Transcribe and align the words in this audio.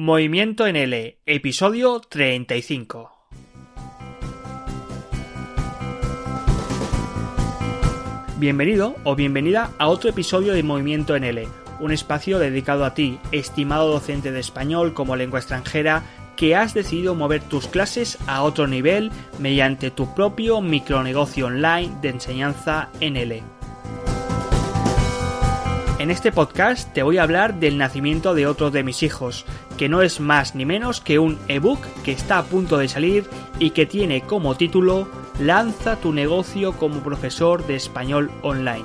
Movimiento 0.00 0.68
en 0.68 0.76
L, 0.76 1.18
episodio 1.26 1.98
35. 1.98 3.10
Bienvenido 8.36 8.94
o 9.02 9.16
bienvenida 9.16 9.72
a 9.76 9.88
otro 9.88 10.08
episodio 10.08 10.52
de 10.52 10.62
Movimiento 10.62 11.16
en 11.16 11.24
L, 11.24 11.48
un 11.80 11.90
espacio 11.90 12.38
dedicado 12.38 12.84
a 12.84 12.94
ti, 12.94 13.18
estimado 13.32 13.90
docente 13.90 14.30
de 14.30 14.38
español 14.38 14.94
como 14.94 15.16
lengua 15.16 15.40
extranjera, 15.40 16.04
que 16.36 16.54
has 16.54 16.74
decidido 16.74 17.16
mover 17.16 17.42
tus 17.42 17.66
clases 17.66 18.18
a 18.28 18.44
otro 18.44 18.68
nivel 18.68 19.10
mediante 19.40 19.90
tu 19.90 20.14
propio 20.14 20.60
micronegocio 20.60 21.46
online 21.46 21.92
de 22.02 22.10
enseñanza 22.10 22.88
en 23.00 23.16
L. 23.16 23.42
En 25.98 26.12
este 26.12 26.30
podcast 26.30 26.92
te 26.92 27.02
voy 27.02 27.18
a 27.18 27.24
hablar 27.24 27.58
del 27.58 27.76
nacimiento 27.76 28.32
de 28.32 28.46
otro 28.46 28.70
de 28.70 28.84
mis 28.84 29.02
hijos, 29.02 29.44
que 29.78 29.88
no 29.88 30.02
es 30.02 30.20
más 30.20 30.54
ni 30.54 30.66
menos 30.66 31.00
que 31.00 31.18
un 31.18 31.38
ebook 31.48 31.80
que 32.04 32.12
está 32.12 32.38
a 32.38 32.44
punto 32.44 32.76
de 32.76 32.88
salir 32.88 33.24
y 33.58 33.70
que 33.70 33.86
tiene 33.86 34.20
como 34.20 34.56
título 34.56 35.08
Lanza 35.40 35.96
tu 35.96 36.12
negocio 36.12 36.72
como 36.72 37.00
profesor 37.00 37.66
de 37.66 37.76
español 37.76 38.30
online. 38.42 38.84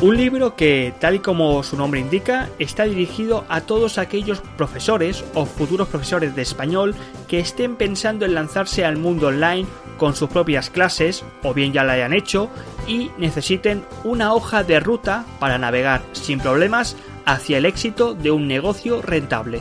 Un 0.00 0.16
libro 0.16 0.56
que, 0.56 0.92
tal 0.98 1.14
y 1.14 1.18
como 1.20 1.62
su 1.62 1.76
nombre 1.76 2.00
indica, 2.00 2.48
está 2.58 2.84
dirigido 2.84 3.44
a 3.48 3.60
todos 3.60 3.98
aquellos 3.98 4.40
profesores 4.56 5.24
o 5.34 5.46
futuros 5.46 5.86
profesores 5.86 6.34
de 6.34 6.42
español 6.42 6.96
que 7.28 7.38
estén 7.38 7.76
pensando 7.76 8.24
en 8.24 8.34
lanzarse 8.34 8.84
al 8.84 8.96
mundo 8.96 9.28
online 9.28 9.68
con 9.98 10.16
sus 10.16 10.28
propias 10.28 10.70
clases, 10.70 11.24
o 11.44 11.54
bien 11.54 11.72
ya 11.72 11.84
la 11.84 11.92
hayan 11.92 12.14
hecho, 12.14 12.50
y 12.88 13.12
necesiten 13.16 13.84
una 14.02 14.34
hoja 14.34 14.64
de 14.64 14.80
ruta 14.80 15.24
para 15.38 15.56
navegar 15.58 16.02
sin 16.10 16.40
problemas 16.40 16.96
hacia 17.26 17.58
el 17.58 17.66
éxito 17.66 18.14
de 18.14 18.30
un 18.30 18.46
negocio 18.48 19.02
rentable. 19.02 19.60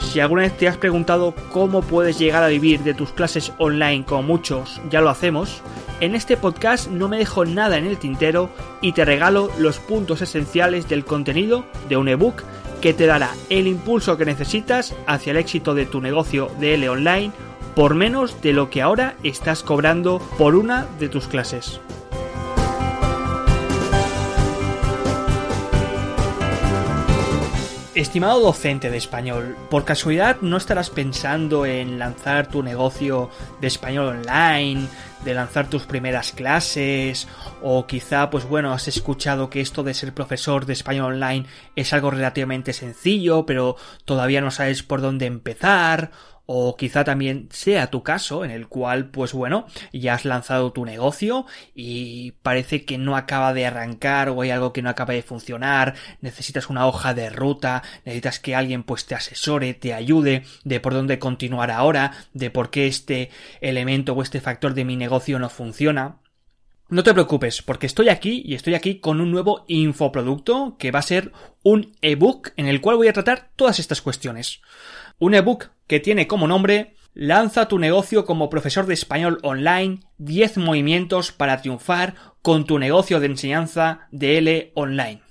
Si 0.00 0.20
alguna 0.20 0.42
vez 0.42 0.56
te 0.56 0.68
has 0.68 0.78
preguntado 0.78 1.34
cómo 1.52 1.82
puedes 1.82 2.18
llegar 2.18 2.42
a 2.42 2.48
vivir 2.48 2.80
de 2.80 2.94
tus 2.94 3.12
clases 3.12 3.52
online 3.58 4.04
como 4.06 4.22
muchos 4.22 4.80
ya 4.90 5.00
lo 5.00 5.10
hacemos, 5.10 5.62
en 6.00 6.14
este 6.14 6.36
podcast 6.36 6.88
no 6.88 7.08
me 7.08 7.18
dejo 7.18 7.44
nada 7.44 7.76
en 7.76 7.84
el 7.84 7.98
tintero 7.98 8.50
y 8.80 8.92
te 8.92 9.04
regalo 9.04 9.50
los 9.58 9.78
puntos 9.78 10.22
esenciales 10.22 10.88
del 10.88 11.04
contenido 11.04 11.66
de 11.88 11.96
un 11.96 12.08
ebook 12.08 12.42
que 12.80 12.94
te 12.94 13.06
dará 13.06 13.32
el 13.50 13.66
impulso 13.66 14.16
que 14.16 14.24
necesitas 14.24 14.94
hacia 15.06 15.32
el 15.32 15.36
éxito 15.36 15.74
de 15.74 15.86
tu 15.86 16.00
negocio 16.00 16.50
de 16.58 16.74
L 16.74 16.88
online 16.88 17.32
por 17.74 17.94
menos 17.94 18.40
de 18.40 18.52
lo 18.52 18.70
que 18.70 18.82
ahora 18.82 19.14
estás 19.22 19.62
cobrando 19.62 20.20
por 20.38 20.54
una 20.54 20.86
de 20.98 21.08
tus 21.08 21.28
clases. 21.28 21.80
Estimado 27.98 28.38
docente 28.38 28.90
de 28.90 28.96
español, 28.96 29.56
por 29.70 29.84
casualidad 29.84 30.36
no 30.40 30.56
estarás 30.56 30.88
pensando 30.88 31.66
en 31.66 31.98
lanzar 31.98 32.46
tu 32.46 32.62
negocio 32.62 33.28
de 33.60 33.66
español 33.66 34.06
online, 34.18 34.86
de 35.24 35.34
lanzar 35.34 35.68
tus 35.68 35.82
primeras 35.82 36.30
clases, 36.30 37.26
o 37.60 37.88
quizá, 37.88 38.30
pues 38.30 38.44
bueno, 38.44 38.72
has 38.72 38.86
escuchado 38.86 39.50
que 39.50 39.60
esto 39.60 39.82
de 39.82 39.94
ser 39.94 40.14
profesor 40.14 40.64
de 40.64 40.74
español 40.74 41.14
online 41.14 41.46
es 41.74 41.92
algo 41.92 42.12
relativamente 42.12 42.72
sencillo, 42.72 43.44
pero 43.46 43.74
todavía 44.04 44.40
no 44.40 44.52
sabes 44.52 44.84
por 44.84 45.00
dónde 45.00 45.26
empezar, 45.26 46.12
o 46.50 46.76
quizá 46.76 47.04
también 47.04 47.46
sea 47.50 47.90
tu 47.90 48.02
caso 48.02 48.42
en 48.42 48.50
el 48.50 48.68
cual 48.68 49.10
pues 49.10 49.34
bueno 49.34 49.66
ya 49.92 50.14
has 50.14 50.24
lanzado 50.24 50.72
tu 50.72 50.86
negocio 50.86 51.44
y 51.74 52.32
parece 52.42 52.86
que 52.86 52.96
no 52.96 53.16
acaba 53.16 53.52
de 53.52 53.66
arrancar 53.66 54.30
o 54.30 54.40
hay 54.40 54.50
algo 54.50 54.72
que 54.72 54.80
no 54.80 54.88
acaba 54.88 55.12
de 55.12 55.20
funcionar 55.20 55.94
necesitas 56.22 56.70
una 56.70 56.86
hoja 56.86 57.12
de 57.12 57.28
ruta 57.28 57.82
necesitas 58.06 58.40
que 58.40 58.54
alguien 58.54 58.82
pues 58.82 59.04
te 59.04 59.14
asesore 59.14 59.74
te 59.74 59.92
ayude 59.92 60.44
de 60.64 60.80
por 60.80 60.94
dónde 60.94 61.18
continuar 61.18 61.70
ahora 61.70 62.12
de 62.32 62.50
por 62.50 62.70
qué 62.70 62.86
este 62.86 63.28
elemento 63.60 64.14
o 64.14 64.22
este 64.22 64.40
factor 64.40 64.72
de 64.72 64.86
mi 64.86 64.96
negocio 64.96 65.38
no 65.38 65.50
funciona 65.50 66.16
no 66.90 67.02
te 67.02 67.12
preocupes, 67.12 67.60
porque 67.60 67.84
estoy 67.84 68.08
aquí 68.08 68.42
y 68.46 68.54
estoy 68.54 68.74
aquí 68.74 68.98
con 68.98 69.20
un 69.20 69.30
nuevo 69.30 69.66
infoproducto 69.68 70.76
que 70.78 70.90
va 70.90 71.00
a 71.00 71.02
ser 71.02 71.32
un 71.62 71.94
ebook 72.00 72.52
en 72.56 72.66
el 72.66 72.80
cual 72.80 72.96
voy 72.96 73.08
a 73.08 73.12
tratar 73.12 73.50
todas 73.56 73.78
estas 73.78 74.00
cuestiones. 74.00 74.62
Un 75.18 75.34
ebook 75.34 75.70
que 75.86 76.00
tiene 76.00 76.26
como 76.26 76.46
nombre 76.46 76.94
Lanza 77.20 77.66
tu 77.66 77.80
negocio 77.80 78.24
como 78.24 78.48
profesor 78.48 78.86
de 78.86 78.94
español 78.94 79.40
online, 79.42 79.98
10 80.18 80.58
movimientos 80.58 81.32
para 81.32 81.60
triunfar 81.60 82.14
con 82.42 82.64
tu 82.64 82.78
negocio 82.78 83.18
de 83.18 83.26
enseñanza 83.26 84.06
de 84.12 84.38
L 84.38 84.72
online. 84.76 85.22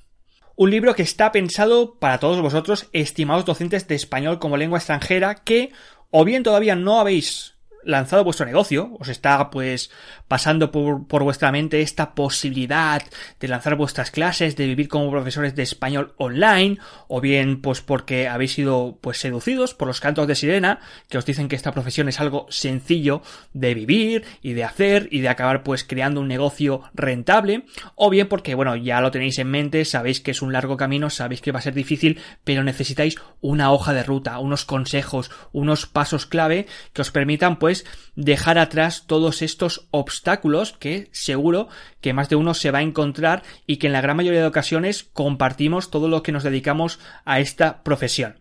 Un 0.57 0.69
libro 0.69 0.95
que 0.95 1.03
está 1.03 1.31
pensado 1.31 1.97
para 1.97 2.19
todos 2.19 2.41
vosotros, 2.41 2.89
estimados 2.91 3.45
docentes 3.45 3.87
de 3.87 3.95
español 3.95 4.37
como 4.37 4.57
lengua 4.57 4.79
extranjera, 4.79 5.35
que 5.35 5.71
o 6.09 6.25
bien 6.25 6.43
todavía 6.43 6.75
no 6.75 6.99
habéis 6.99 7.55
lanzado 7.87 8.23
vuestro 8.23 8.45
negocio, 8.45 8.95
os 8.99 9.07
está 9.07 9.49
pues 9.49 9.89
pasando 10.27 10.71
por, 10.71 11.07
por, 11.07 11.23
vuestra 11.23 11.51
mente 11.51 11.81
esta 11.81 12.13
posibilidad 12.13 13.01
de 13.39 13.47
lanzar 13.47 13.75
vuestras 13.75 14.11
clases, 14.11 14.55
de 14.55 14.67
vivir 14.67 14.89
como 14.89 15.09
profesores 15.09 15.55
de 15.55 15.63
español 15.63 16.13
online, 16.17 16.77
o 17.07 17.21
bien 17.21 17.61
pues 17.61 17.81
porque 17.81 18.27
habéis 18.27 18.53
sido 18.53 18.97
pues 19.01 19.17
seducidos 19.17 19.73
por 19.73 19.87
los 19.87 20.01
cantos 20.01 20.27
de 20.27 20.35
sirena, 20.35 20.79
que 21.09 21.17
os 21.17 21.25
dicen 21.25 21.47
que 21.47 21.55
esta 21.55 21.71
profesión 21.71 22.09
es 22.09 22.19
algo 22.19 22.45
sencillo 22.49 23.21
de 23.53 23.73
vivir 23.73 24.25
y 24.41 24.53
de 24.53 24.65
hacer 24.65 25.07
y 25.09 25.21
de 25.21 25.29
acabar 25.29 25.63
pues 25.63 25.85
creando 25.85 26.19
un 26.19 26.27
negocio 26.27 26.83
rentable, 26.93 27.65
o 27.95 28.09
bien 28.09 28.27
porque 28.27 28.53
bueno, 28.53 28.75
ya 28.75 28.99
lo 28.99 29.11
tenéis 29.11 29.39
en 29.39 29.49
mente, 29.49 29.85
sabéis 29.85 30.19
que 30.19 30.31
es 30.31 30.41
un 30.41 30.51
largo 30.51 30.75
camino, 30.75 31.09
sabéis 31.09 31.41
que 31.41 31.53
va 31.53 31.59
a 31.59 31.63
ser 31.63 31.73
difícil, 31.73 32.19
pero 32.43 32.63
necesitáis 32.63 33.15
una 33.39 33.71
hoja 33.71 33.93
de 33.93 34.03
ruta, 34.03 34.39
unos 34.39 34.65
consejos, 34.65 35.31
unos 35.53 35.85
pasos 35.85 36.25
clave 36.25 36.67
que 36.91 37.01
os 37.01 37.11
permitan 37.11 37.59
pues 37.59 37.76
dejar 38.15 38.57
atrás 38.57 39.03
todos 39.07 39.41
estos 39.41 39.87
obstáculos 39.91 40.73
que 40.73 41.09
seguro 41.11 41.69
que 42.01 42.13
más 42.13 42.29
de 42.29 42.35
uno 42.35 42.53
se 42.53 42.71
va 42.71 42.79
a 42.79 42.83
encontrar 42.83 43.43
y 43.65 43.77
que 43.77 43.87
en 43.87 43.93
la 43.93 44.01
gran 44.01 44.17
mayoría 44.17 44.41
de 44.41 44.47
ocasiones 44.47 45.03
compartimos 45.13 45.89
todo 45.89 46.07
lo 46.07 46.23
que 46.23 46.31
nos 46.31 46.43
dedicamos 46.43 46.99
a 47.25 47.39
esta 47.39 47.83
profesión. 47.83 48.39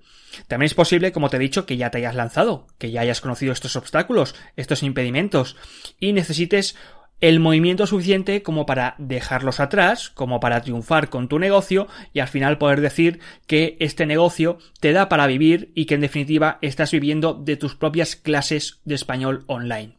También 0.49 0.67
es 0.67 0.75
posible, 0.75 1.13
como 1.13 1.31
te 1.31 1.37
he 1.37 1.41
dicho, 1.41 1.67
que 1.67 1.77
ya 1.77 1.91
te 1.91 1.99
hayas 1.99 2.15
lanzado, 2.15 2.67
que 2.79 2.91
ya 2.91 3.01
hayas 3.01 3.21
conocido 3.21 3.53
estos 3.53 3.77
obstáculos, 3.77 4.35
estos 4.57 4.83
impedimentos, 4.83 5.57
y 5.99 6.13
necesites 6.13 6.77
el 7.21 7.41
movimiento 7.41 7.87
suficiente 7.87 8.43
como 8.43 8.66
para 8.66 8.94
dejarlos 8.99 9.60
atrás, 9.60 10.10
como 10.10 10.41
para 10.41 10.60
triunfar 10.60 11.09
con 11.09 11.28
tu 11.28 11.38
negocio 11.38 11.88
y 12.12 12.21
al 12.21 12.28
final 12.28 12.59
poder 12.59 12.81
decir 12.81 13.21
que 13.47 13.77
este 13.81 14.06
negocio 14.06 14.59
te 14.81 14.93
da 14.93 15.09
para 15.09 15.27
vivir 15.27 15.72
y 15.75 15.87
que 15.87 15.94
en 15.94 16.03
definitiva 16.03 16.59
estás 16.60 16.91
viviendo 16.91 17.34
de 17.34 17.56
tus 17.56 17.75
propias 17.75 18.16
clases 18.16 18.81
de 18.84 18.94
español 18.94 19.44
online. 19.47 19.97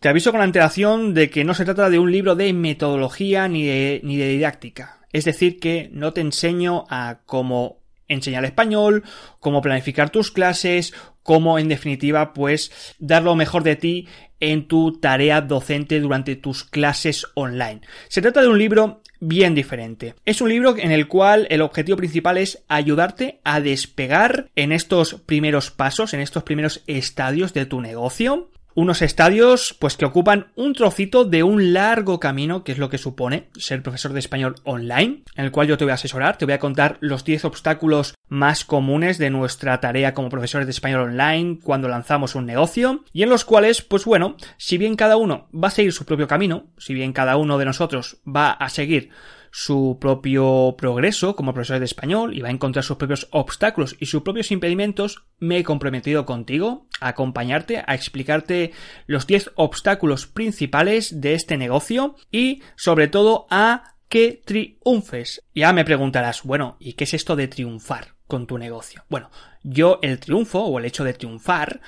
Te 0.00 0.08
aviso 0.08 0.30
con 0.30 0.40
antelación 0.40 1.12
de 1.12 1.28
que 1.28 1.44
no 1.44 1.54
se 1.54 1.64
trata 1.64 1.90
de 1.90 1.98
un 1.98 2.12
libro 2.12 2.36
de 2.36 2.52
metodología 2.52 3.48
ni 3.48 3.64
de, 3.64 4.00
ni 4.04 4.16
de 4.16 4.28
didáctica. 4.28 5.00
Es 5.12 5.24
decir, 5.24 5.58
que 5.58 5.90
no 5.92 6.12
te 6.12 6.20
enseño 6.20 6.84
a 6.88 7.20
cómo 7.24 7.77
enseñar 8.08 8.44
español, 8.44 9.04
cómo 9.40 9.62
planificar 9.62 10.10
tus 10.10 10.30
clases, 10.30 10.94
cómo 11.22 11.58
en 11.58 11.68
definitiva 11.68 12.32
pues 12.32 12.96
dar 12.98 13.22
lo 13.22 13.36
mejor 13.36 13.62
de 13.62 13.76
ti 13.76 14.08
en 14.40 14.66
tu 14.66 14.98
tarea 14.98 15.40
docente 15.40 16.00
durante 16.00 16.36
tus 16.36 16.64
clases 16.64 17.26
online. 17.34 17.82
Se 18.08 18.22
trata 18.22 18.40
de 18.40 18.48
un 18.48 18.58
libro 18.58 19.02
bien 19.20 19.54
diferente. 19.54 20.14
Es 20.24 20.40
un 20.40 20.48
libro 20.48 20.76
en 20.78 20.92
el 20.92 21.08
cual 21.08 21.46
el 21.50 21.62
objetivo 21.62 21.96
principal 21.96 22.38
es 22.38 22.64
ayudarte 22.68 23.40
a 23.44 23.60
despegar 23.60 24.48
en 24.54 24.72
estos 24.72 25.14
primeros 25.14 25.70
pasos, 25.70 26.14
en 26.14 26.20
estos 26.20 26.44
primeros 26.44 26.82
estadios 26.86 27.52
de 27.52 27.66
tu 27.66 27.80
negocio, 27.80 28.50
unos 28.78 29.02
estadios 29.02 29.74
pues 29.76 29.96
que 29.96 30.04
ocupan 30.04 30.52
un 30.54 30.72
trocito 30.72 31.24
de 31.24 31.42
un 31.42 31.72
largo 31.72 32.20
camino 32.20 32.62
que 32.62 32.70
es 32.70 32.78
lo 32.78 32.88
que 32.88 32.96
supone 32.96 33.48
ser 33.58 33.82
profesor 33.82 34.12
de 34.12 34.20
español 34.20 34.54
online 34.62 35.24
en 35.34 35.44
el 35.44 35.50
cual 35.50 35.66
yo 35.66 35.76
te 35.76 35.84
voy 35.84 35.90
a 35.90 35.94
asesorar, 35.94 36.38
te 36.38 36.44
voy 36.44 36.54
a 36.54 36.60
contar 36.60 36.96
los 37.00 37.24
10 37.24 37.46
obstáculos 37.46 38.14
más 38.28 38.64
comunes 38.64 39.18
de 39.18 39.30
nuestra 39.30 39.80
tarea 39.80 40.14
como 40.14 40.28
profesores 40.28 40.68
de 40.68 40.70
español 40.70 41.10
online 41.10 41.58
cuando 41.60 41.88
lanzamos 41.88 42.36
un 42.36 42.46
negocio 42.46 43.02
y 43.12 43.24
en 43.24 43.30
los 43.30 43.44
cuales 43.44 43.82
pues 43.82 44.04
bueno, 44.04 44.36
si 44.58 44.78
bien 44.78 44.94
cada 44.94 45.16
uno 45.16 45.48
va 45.52 45.68
a 45.68 45.72
seguir 45.72 45.92
su 45.92 46.04
propio 46.04 46.28
camino, 46.28 46.68
si 46.78 46.94
bien 46.94 47.12
cada 47.12 47.36
uno 47.36 47.58
de 47.58 47.64
nosotros 47.64 48.18
va 48.24 48.52
a 48.52 48.68
seguir 48.68 49.10
su 49.50 49.98
propio 50.00 50.74
progreso 50.76 51.36
como 51.36 51.54
profesor 51.54 51.78
de 51.78 51.84
español 51.84 52.36
y 52.36 52.40
va 52.40 52.48
a 52.48 52.52
encontrar 52.52 52.84
sus 52.84 52.96
propios 52.96 53.28
obstáculos 53.30 53.96
y 53.98 54.06
sus 54.06 54.22
propios 54.22 54.50
impedimentos, 54.50 55.24
me 55.38 55.58
he 55.58 55.64
comprometido 55.64 56.26
contigo 56.26 56.86
a 57.00 57.08
acompañarte, 57.08 57.82
a 57.86 57.94
explicarte 57.94 58.72
los 59.06 59.26
10 59.26 59.52
obstáculos 59.54 60.26
principales 60.26 61.20
de 61.20 61.34
este 61.34 61.56
negocio 61.56 62.16
y 62.30 62.62
sobre 62.76 63.08
todo 63.08 63.46
a 63.50 63.94
que 64.08 64.40
triunfes. 64.44 65.44
Ya 65.54 65.72
me 65.72 65.84
preguntarás, 65.84 66.42
bueno, 66.42 66.76
¿y 66.80 66.94
qué 66.94 67.04
es 67.04 67.14
esto 67.14 67.36
de 67.36 67.48
triunfar 67.48 68.14
con 68.26 68.46
tu 68.46 68.58
negocio? 68.58 69.04
Bueno, 69.08 69.30
yo 69.62 69.98
el 70.02 70.18
triunfo 70.18 70.60
o 70.60 70.78
el 70.78 70.84
hecho 70.84 71.04
de 71.04 71.14
triunfar 71.14 71.80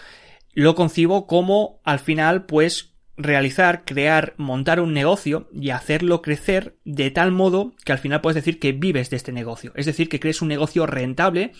lo 0.52 0.74
concibo 0.74 1.26
como 1.26 1.80
al 1.84 2.00
final 2.00 2.44
pues 2.44 2.89
realizar, 3.22 3.84
crear, 3.84 4.34
montar 4.36 4.80
un 4.80 4.92
negocio 4.92 5.48
y 5.52 5.70
hacerlo 5.70 6.22
crecer 6.22 6.76
de 6.84 7.10
tal 7.10 7.32
modo 7.32 7.74
que 7.84 7.92
al 7.92 7.98
final 7.98 8.20
puedes 8.20 8.36
decir 8.36 8.58
que 8.58 8.72
vives 8.72 9.10
de 9.10 9.16
este 9.16 9.32
negocio. 9.32 9.72
Es 9.74 9.86
decir, 9.86 10.08
que 10.08 10.20
crees 10.20 10.42
un 10.42 10.48
negocio 10.48 10.86
rentable 10.86 11.52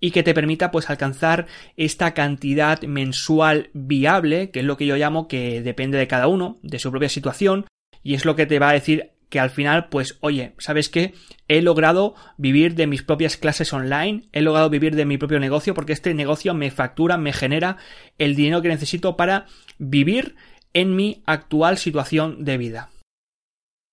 y 0.00 0.10
que 0.10 0.22
te 0.22 0.34
permita 0.34 0.70
pues 0.70 0.90
alcanzar 0.90 1.46
esta 1.76 2.12
cantidad 2.12 2.82
mensual 2.82 3.70
viable, 3.72 4.50
que 4.50 4.60
es 4.60 4.66
lo 4.66 4.76
que 4.76 4.86
yo 4.86 4.96
llamo 4.96 5.28
que 5.28 5.62
depende 5.62 5.96
de 5.98 6.08
cada 6.08 6.26
uno, 6.26 6.58
de 6.62 6.78
su 6.78 6.90
propia 6.90 7.08
situación, 7.08 7.66
y 8.02 8.14
es 8.14 8.24
lo 8.24 8.34
que 8.34 8.46
te 8.46 8.58
va 8.58 8.70
a 8.70 8.74
decir 8.74 9.12
que 9.32 9.40
al 9.40 9.48
final, 9.48 9.88
pues, 9.88 10.18
oye, 10.20 10.52
¿sabes 10.58 10.90
qué? 10.90 11.14
He 11.48 11.62
logrado 11.62 12.14
vivir 12.36 12.74
de 12.74 12.86
mis 12.86 13.02
propias 13.02 13.38
clases 13.38 13.72
online, 13.72 14.28
he 14.32 14.42
logrado 14.42 14.68
vivir 14.68 14.94
de 14.94 15.06
mi 15.06 15.16
propio 15.16 15.40
negocio, 15.40 15.72
porque 15.72 15.94
este 15.94 16.12
negocio 16.12 16.52
me 16.52 16.70
factura, 16.70 17.16
me 17.16 17.32
genera 17.32 17.78
el 18.18 18.34
dinero 18.34 18.60
que 18.60 18.68
necesito 18.68 19.16
para 19.16 19.46
vivir 19.78 20.36
en 20.74 20.96
mi 20.96 21.22
actual 21.26 21.78
situación 21.78 22.44
de 22.44 22.58
vida. 22.58 22.90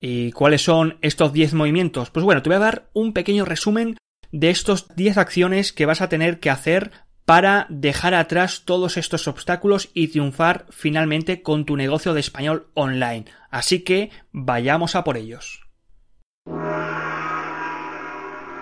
¿Y 0.01 0.31
cuáles 0.31 0.61
son 0.61 0.97
estos 1.01 1.33
10 1.33 1.53
movimientos? 1.53 2.09
Pues 2.09 2.23
bueno, 2.23 2.41
te 2.41 2.49
voy 2.49 2.55
a 2.55 2.59
dar 2.59 2.89
un 2.93 3.13
pequeño 3.13 3.45
resumen 3.45 3.97
de 4.31 4.49
estos 4.49 4.87
10 4.95 5.17
acciones 5.17 5.73
que 5.73 5.85
vas 5.85 6.01
a 6.01 6.09
tener 6.09 6.39
que 6.39 6.49
hacer 6.49 6.91
para 7.25 7.67
dejar 7.69 8.15
atrás 8.15 8.63
todos 8.65 8.97
estos 8.97 9.27
obstáculos 9.27 9.89
y 9.93 10.07
triunfar 10.07 10.65
finalmente 10.69 11.41
con 11.43 11.65
tu 11.65 11.75
negocio 11.75 12.13
de 12.13 12.21
español 12.21 12.69
online. 12.73 13.25
Así 13.51 13.81
que 13.81 14.09
vayamos 14.31 14.95
a 14.95 15.03
por 15.03 15.17
ellos. 15.17 15.61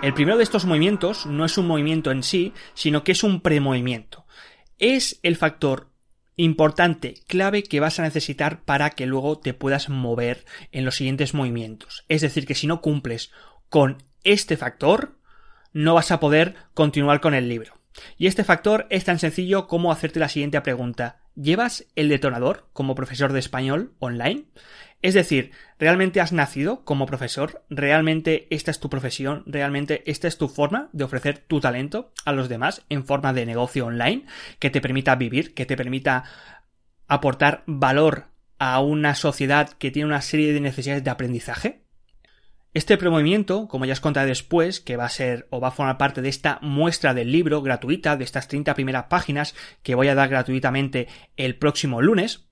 El 0.01 0.13
primero 0.13 0.37
de 0.37 0.43
estos 0.43 0.65
movimientos 0.65 1.25
no 1.25 1.45
es 1.45 1.57
un 1.57 1.65
movimiento 1.65 2.11
en 2.11 2.23
sí, 2.23 2.53
sino 2.73 3.03
que 3.03 3.13
es 3.13 3.23
un 3.23 3.41
premovimiento. 3.41 4.25
Es 4.79 5.19
el 5.23 5.37
factor 5.37 5.89
importante, 6.37 7.15
clave 7.27 7.63
que 7.63 7.79
vas 7.79 7.99
a 7.99 8.03
necesitar 8.03 8.61
para 8.61 8.91
que 8.91 9.05
luego 9.05 9.39
te 9.39 9.53
puedas 9.53 9.89
mover 9.89 10.45
en 10.71 10.85
los 10.85 10.95
siguientes 10.95 11.33
movimientos. 11.33 12.05
Es 12.07 12.21
decir, 12.21 12.45
que 12.45 12.55
si 12.55 12.67
no 12.67 12.79
cumples 12.79 13.31
con 13.69 14.03
este 14.23 14.55
factor, 14.55 15.17
no 15.73 15.95
vas 15.95 16.11
a 16.11 16.19
poder 16.19 16.55
continuar 16.73 17.19
con 17.19 17.33
el 17.33 17.49
libro. 17.49 17.73
Y 18.17 18.27
este 18.27 18.43
factor 18.43 18.85
es 18.89 19.03
tan 19.03 19.19
sencillo 19.19 19.67
como 19.67 19.91
hacerte 19.91 20.19
la 20.19 20.29
siguiente 20.29 20.61
pregunta. 20.61 21.19
¿Llevas 21.35 21.85
el 21.95 22.09
detonador 22.09 22.67
como 22.73 22.95
profesor 22.95 23.33
de 23.33 23.39
español 23.39 23.93
online? 23.99 24.45
Es 25.01 25.13
decir, 25.13 25.51
¿realmente 25.77 26.21
has 26.21 26.33
nacido 26.33 26.83
como 26.83 27.05
profesor? 27.05 27.63
¿Realmente 27.69 28.47
esta 28.49 28.71
es 28.71 28.79
tu 28.79 28.89
profesión? 28.89 29.43
¿Realmente 29.45 30.03
esta 30.09 30.27
es 30.27 30.37
tu 30.37 30.47
forma 30.47 30.89
de 30.91 31.03
ofrecer 31.03 31.37
tu 31.37 31.59
talento 31.59 32.11
a 32.25 32.31
los 32.31 32.49
demás 32.49 32.83
en 32.89 33.05
forma 33.05 33.31
de 33.33 33.45
negocio 33.45 33.85
online 33.85 34.25
que 34.59 34.71
te 34.71 34.81
permita 34.81 35.15
vivir, 35.15 35.53
que 35.53 35.67
te 35.67 35.77
permita 35.77 36.23
aportar 37.07 37.63
valor 37.67 38.25
a 38.57 38.81
una 38.81 39.13
sociedad 39.13 39.69
que 39.69 39.91
tiene 39.91 40.07
una 40.07 40.21
serie 40.21 40.51
de 40.51 40.61
necesidades 40.61 41.03
de 41.03 41.11
aprendizaje? 41.11 41.83
Este 42.73 42.97
premovimiento, 42.97 43.67
como 43.67 43.85
ya 43.85 43.93
os 43.93 44.01
contaré 44.01 44.27
después, 44.27 44.79
que 44.79 44.97
va 44.97 45.05
a 45.05 45.09
ser 45.09 45.47
o 45.51 45.59
va 45.59 45.69
a 45.69 45.71
formar 45.71 45.97
parte 45.97 46.21
de 46.21 46.29
esta 46.29 46.59
muestra 46.61 47.13
del 47.13 47.31
libro 47.31 47.61
gratuita, 47.61 48.17
de 48.17 48.23
estas 48.23 48.47
30 48.47 48.73
primeras 48.73 49.05
páginas 49.05 49.55
que 49.83 49.95
voy 49.95 50.09
a 50.09 50.15
dar 50.15 50.29
gratuitamente 50.29 51.07
el 51.37 51.55
próximo 51.55 52.01
lunes, 52.01 52.47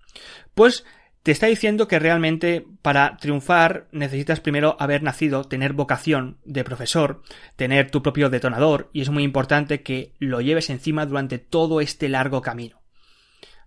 pues 0.54 0.86
te 1.26 1.32
está 1.32 1.48
diciendo 1.48 1.88
que 1.88 1.98
realmente 1.98 2.68
para 2.84 3.18
triunfar 3.18 3.88
necesitas 3.92 4.42
primero 4.42 4.78
haber 4.80 5.02
nacido, 5.02 5.44
tener 5.44 5.74
vocación 5.74 6.38
de 6.46 6.64
profesor, 6.64 7.24
tener 7.56 7.90
tu 7.90 8.04
propio 8.04 8.30
detonador 8.30 8.92
y 8.94 9.02
es 9.02 9.10
muy 9.10 9.24
importante 9.24 9.82
que 9.82 10.14
lo 10.20 10.40
lleves 10.40 10.70
encima 10.70 11.08
durante 11.08 11.40
todo 11.40 11.82
este 11.82 12.10
largo 12.10 12.44
camino. 12.44 12.80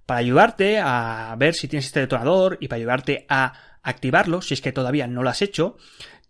Para 0.07 0.21
ayudarte 0.21 0.79
a 0.79 1.35
ver 1.37 1.55
si 1.55 1.67
tienes 1.67 1.87
este 1.87 1.99
detonador 1.99 2.59
y 2.61 2.69
para 2.69 2.77
ayudarte 2.77 3.27
a 3.29 3.55
activarlo, 3.83 4.41
si 4.41 4.55
es 4.55 4.61
que 4.61 4.71
todavía 4.71 5.09
no 5.09 5.25
lo 5.25 5.31
has 5.31 5.43
hecho, 5.43 5.79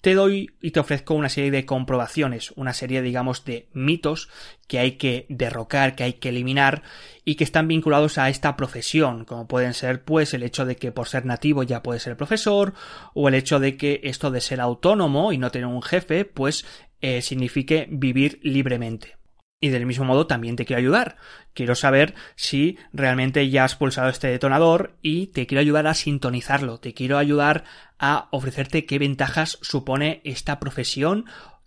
te 0.00 0.14
doy 0.14 0.50
y 0.60 0.70
te 0.70 0.80
ofrezco 0.80 1.14
una 1.14 1.28
serie 1.28 1.50
de 1.50 1.64
comprobaciones, 1.64 2.52
una 2.56 2.72
serie, 2.72 3.02
digamos, 3.02 3.44
de 3.44 3.68
mitos 3.72 4.28
que 4.66 4.78
hay 4.78 4.92
que 4.92 5.26
derrocar, 5.28 5.96
que 5.96 6.04
hay 6.04 6.14
que 6.14 6.28
eliminar 6.28 6.82
y 7.24 7.34
que 7.34 7.44
están 7.44 7.68
vinculados 7.68 8.18
a 8.18 8.28
esta 8.28 8.56
profesión, 8.56 9.24
como 9.24 9.48
pueden 9.48 9.74
ser, 9.74 10.04
pues, 10.04 10.34
el 10.34 10.42
hecho 10.42 10.64
de 10.64 10.76
que 10.76 10.92
por 10.92 11.08
ser 11.08 11.26
nativo 11.26 11.62
ya 11.62 11.82
puedes 11.82 12.02
ser 12.02 12.16
profesor, 12.16 12.74
o 13.14 13.28
el 13.28 13.34
hecho 13.34 13.58
de 13.58 13.76
que 13.76 14.00
esto 14.04 14.30
de 14.30 14.40
ser 14.40 14.60
autónomo 14.60 15.32
y 15.32 15.38
no 15.38 15.50
tener 15.50 15.66
un 15.66 15.82
jefe, 15.82 16.24
pues, 16.24 16.64
eh, 17.00 17.22
signifique 17.22 17.88
vivir 17.90 18.40
libremente. 18.42 19.18
Y 19.60 19.70
del 19.70 19.86
mismo 19.86 20.04
modo 20.04 20.28
también 20.28 20.54
te 20.54 20.64
quiero 20.64 20.78
ayudar. 20.78 21.16
Quiero 21.52 21.74
saber 21.74 22.14
si 22.36 22.78
realmente 22.92 23.50
ya 23.50 23.64
has 23.64 23.74
pulsado 23.74 24.08
este 24.08 24.28
detonador 24.28 24.96
y 25.02 25.28
te 25.28 25.48
quiero 25.48 25.60
ayudar 25.60 25.88
a 25.88 25.94
sintonizarlo. 25.94 26.78
Te 26.78 26.94
quiero 26.94 27.18
ayudar 27.18 27.64
a 27.98 28.28
ofrecerte 28.30 28.86
qué 28.86 28.98
ventajas 28.98 29.58
supone 29.62 30.20
esta 30.24 30.60
profesión. 30.60 31.26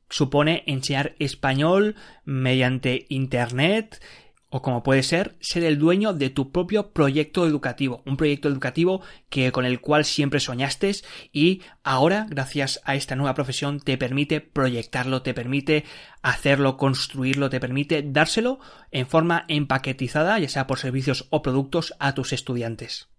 Supone 0.10 0.63
enseñar 0.68 1.16
español 1.19 1.95
mediante 2.25 3.06
Internet 3.10 4.01
o 4.51 4.62
como 4.62 4.83
puede 4.83 5.01
ser 5.01 5.36
ser 5.39 5.63
el 5.63 5.80
dueño 5.80 6.13
de 6.13 6.30
tu 6.30 6.51
propio 6.51 6.92
proyecto 6.92 7.48
educativo, 7.48 8.04
un 8.06 8.18
proyecto 8.18 8.50
educativo 8.50 9.01
que 9.30 9.51
con 9.54 9.66
el 9.66 9.80
cual 9.80 10.04
siempre 10.04 10.42
soñaste 10.42 10.92
y 11.31 11.62
ahora 11.83 12.28
gracias 12.30 12.81
a 12.84 12.95
esta 12.95 13.16
nueva 13.16 13.34
profesión 13.34 13.80
te 13.80 13.98
permite 13.98 14.42
proyectarlo, 14.42 15.22
te 15.22 15.34
permite 15.34 15.86
hacerlo, 16.22 16.75
construirlo, 16.75 17.50
te 17.50 17.62
permite 17.62 18.04
dárselo 18.06 18.60
en 18.92 19.07
forma 19.07 19.45
empaquetizada, 19.48 20.38
ya 20.38 20.50
sea 20.50 20.68
por 20.68 20.80
servicios 20.80 21.27
o 21.30 21.42
productos 21.42 21.94
a 22.00 22.13
tus 22.13 22.34
estudiantes. 22.34 23.11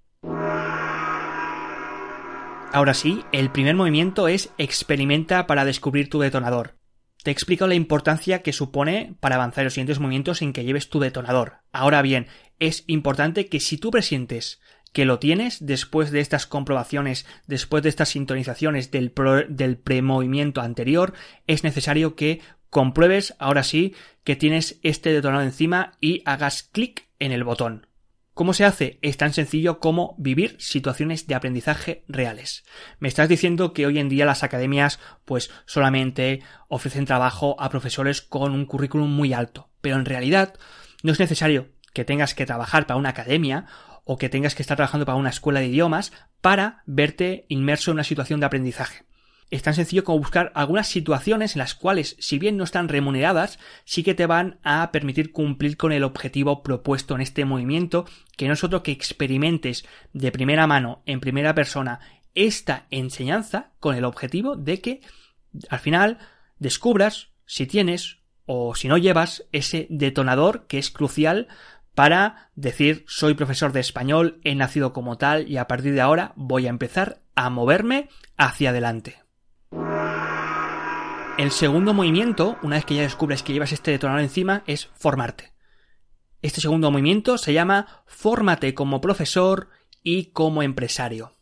Ahora 2.75 2.95
sí, 2.95 3.23
el 3.33 3.51
primer 3.51 3.75
movimiento 3.75 4.29
es 4.29 4.49
experimenta 4.57 5.47
para 5.47 5.67
descubrir 5.67 6.09
tu 6.09 6.21
detonador. 6.21 6.75
Te 7.23 7.31
explico 7.31 7.67
la 7.67 7.75
importancia 7.75 8.41
que 8.41 8.55
supone 8.55 9.15
para 9.21 9.35
avanzar 9.35 9.65
los 9.65 9.75
siguientes 9.75 10.01
movimientos 10.01 10.41
en 10.41 10.55
que 10.55 10.65
lleves 10.65 10.89
tu 10.89 10.99
detonador. 10.99 11.59
Ahora 11.71 12.01
bien, 12.01 12.29
es 12.61 12.85
importante 12.87 13.47
que 13.47 13.61
si 13.61 13.77
tú 13.77 13.91
presientes 13.91 14.59
que 14.95 15.05
lo 15.05 15.19
tienes 15.19 15.65
después 15.65 16.11
de 16.13 16.21
estas 16.21 16.47
comprobaciones, 16.47 17.27
después 17.47 17.83
de 17.83 17.91
estas 17.91 18.09
sintonizaciones 18.09 18.91
del, 18.91 19.13
del 19.51 19.77
premovimiento 19.77 20.63
anterior, 20.63 21.13
es 21.47 21.65
necesario 21.65 22.17
que 22.17 22.41
compruebes 22.71 23.35
ahora 23.39 23.65
sí 23.65 23.95
que 24.25 24.35
tienes 24.35 24.81
este 24.83 25.13
detonador 25.13 25.45
encima 25.45 25.93
y 26.01 26.23
hagas 26.25 26.63
clic 26.63 27.07
en 27.19 27.33
el 27.33 27.45
botón. 27.45 27.87
¿Cómo 28.35 28.55
se 28.55 28.65
hace? 28.65 28.99
Es 29.03 29.19
tan 29.19 29.35
sencillo 29.35 29.79
como 29.79 30.15
vivir 30.17 30.57
situaciones 30.59 31.27
de 31.27 31.35
aprendizaje 31.35 32.03
reales. 32.09 32.65
Me 32.99 33.09
estás 33.09 33.29
diciendo 33.29 33.75
que 33.75 33.85
hoy 33.85 33.99
en 33.99 34.09
día 34.09 34.25
las 34.25 34.43
academias 34.43 35.01
pues 35.27 35.51
solamente 35.67 36.43
ofrecen 36.69 37.05
trabajo 37.05 37.57
a 37.61 37.69
profesores 37.69 38.23
con 38.23 38.53
un 38.53 38.65
currículum 38.65 39.11
muy 39.11 39.35
alto, 39.35 39.69
pero 39.83 39.97
en 39.97 40.07
realidad 40.07 40.55
no 41.03 41.13
es 41.13 41.21
necesario 41.21 41.69
que 41.93 42.07
tengas 42.07 42.35
que 42.35 42.47
trabajar 42.47 42.87
para 42.87 42.99
una 42.99 43.11
academia 43.11 43.67
o 44.05 44.17
que 44.17 44.31
tengas 44.31 44.55
que 44.55 44.63
estar 44.63 44.79
trabajando 44.79 45.05
para 45.05 45.19
una 45.19 45.29
escuela 45.29 45.61
de 45.61 45.67
idiomas 45.67 46.11
para 46.41 46.83
verte 46.87 47.45
inmerso 47.49 47.91
en 47.91 47.97
una 47.97 48.05
situación 48.05 48.41
de 48.41 48.47
aprendizaje 48.47 49.05
es 49.53 49.63
tan 49.63 49.75
sencillo 49.75 50.03
como 50.03 50.19
buscar 50.19 50.51
algunas 50.55 50.89
situaciones 50.89 51.55
en 51.55 51.59
las 51.59 51.75
cuales, 51.75 52.17
si 52.19 52.39
bien 52.39 52.57
no 52.57 52.65
están 52.65 52.89
remuneradas, 52.89 53.59
sí 53.85 54.03
que 54.03 54.15
te 54.15 54.25
van 54.25 54.59
a 54.65 54.91
permitir 54.93 55.31
cumplir 55.31 55.77
con 55.77 55.93
el 55.93 56.05
objetivo 56.05 56.63
propuesto 56.63 57.15
en 57.15 57.21
este 57.21 57.45
movimiento, 57.45 58.07
que 58.39 58.49
no 58.49 58.55
es 58.55 58.65
otro 58.65 58.83
que 58.83 58.93
experimentes 58.93 59.85
de 60.15 60.33
primera 60.33 60.67
mano, 60.67 61.03
en 61.05 61.21
primera 61.21 61.55
persona, 61.55 62.01
esta 62.35 62.87
enseñanza 62.89 63.73
con 63.79 63.95
el 63.95 64.07
objetivo 64.07 64.57
de 64.57 64.81
que 64.81 65.01
al 65.69 65.81
final 65.81 66.17
descubras 66.59 67.29
si 67.45 67.67
tienes 67.67 68.21
o 68.47 68.75
si 68.75 68.89
no 68.89 68.97
llevas 68.97 69.45
ese 69.53 69.87
detonador 69.91 70.67
que 70.67 70.79
es 70.79 70.91
crucial 70.91 71.49
para 71.95 72.51
decir 72.55 73.05
soy 73.07 73.35
profesor 73.35 73.73
de 73.73 73.81
español, 73.81 74.41
he 74.45 74.55
nacido 74.55 74.95
como 74.95 75.19
tal 75.19 75.47
y 75.47 75.59
a 75.59 75.69
partir 75.69 75.93
de 75.93 76.01
ahora 76.01 76.33
voy 76.37 76.69
a 76.69 76.71
empezar 76.71 77.21
a 77.35 77.51
moverme 77.51 78.09
hacia 78.39 78.71
adelante. 78.71 79.22
El 81.39 81.51
segundo 81.51 81.95
movimiento, 81.95 82.59
una 82.63 82.77
vez 82.77 82.85
que 82.85 82.95
ya 82.95 83.03
descubres 83.03 83.43
que 83.43 83.55
llevas 83.55 83.73
este 83.73 83.91
detonador 83.91 84.21
encima, 84.21 84.63
es 84.67 84.91
formarte. 84.95 85.53
Este 86.43 86.61
segundo 86.61 86.91
movimiento 86.91 87.39
se 87.39 87.55
llama 87.55 88.03
Fórmate 88.07 88.75
como 88.75 89.01
profesor 89.01 89.71
y 90.03 90.27
como 90.27 90.63
empresario. 90.63 91.33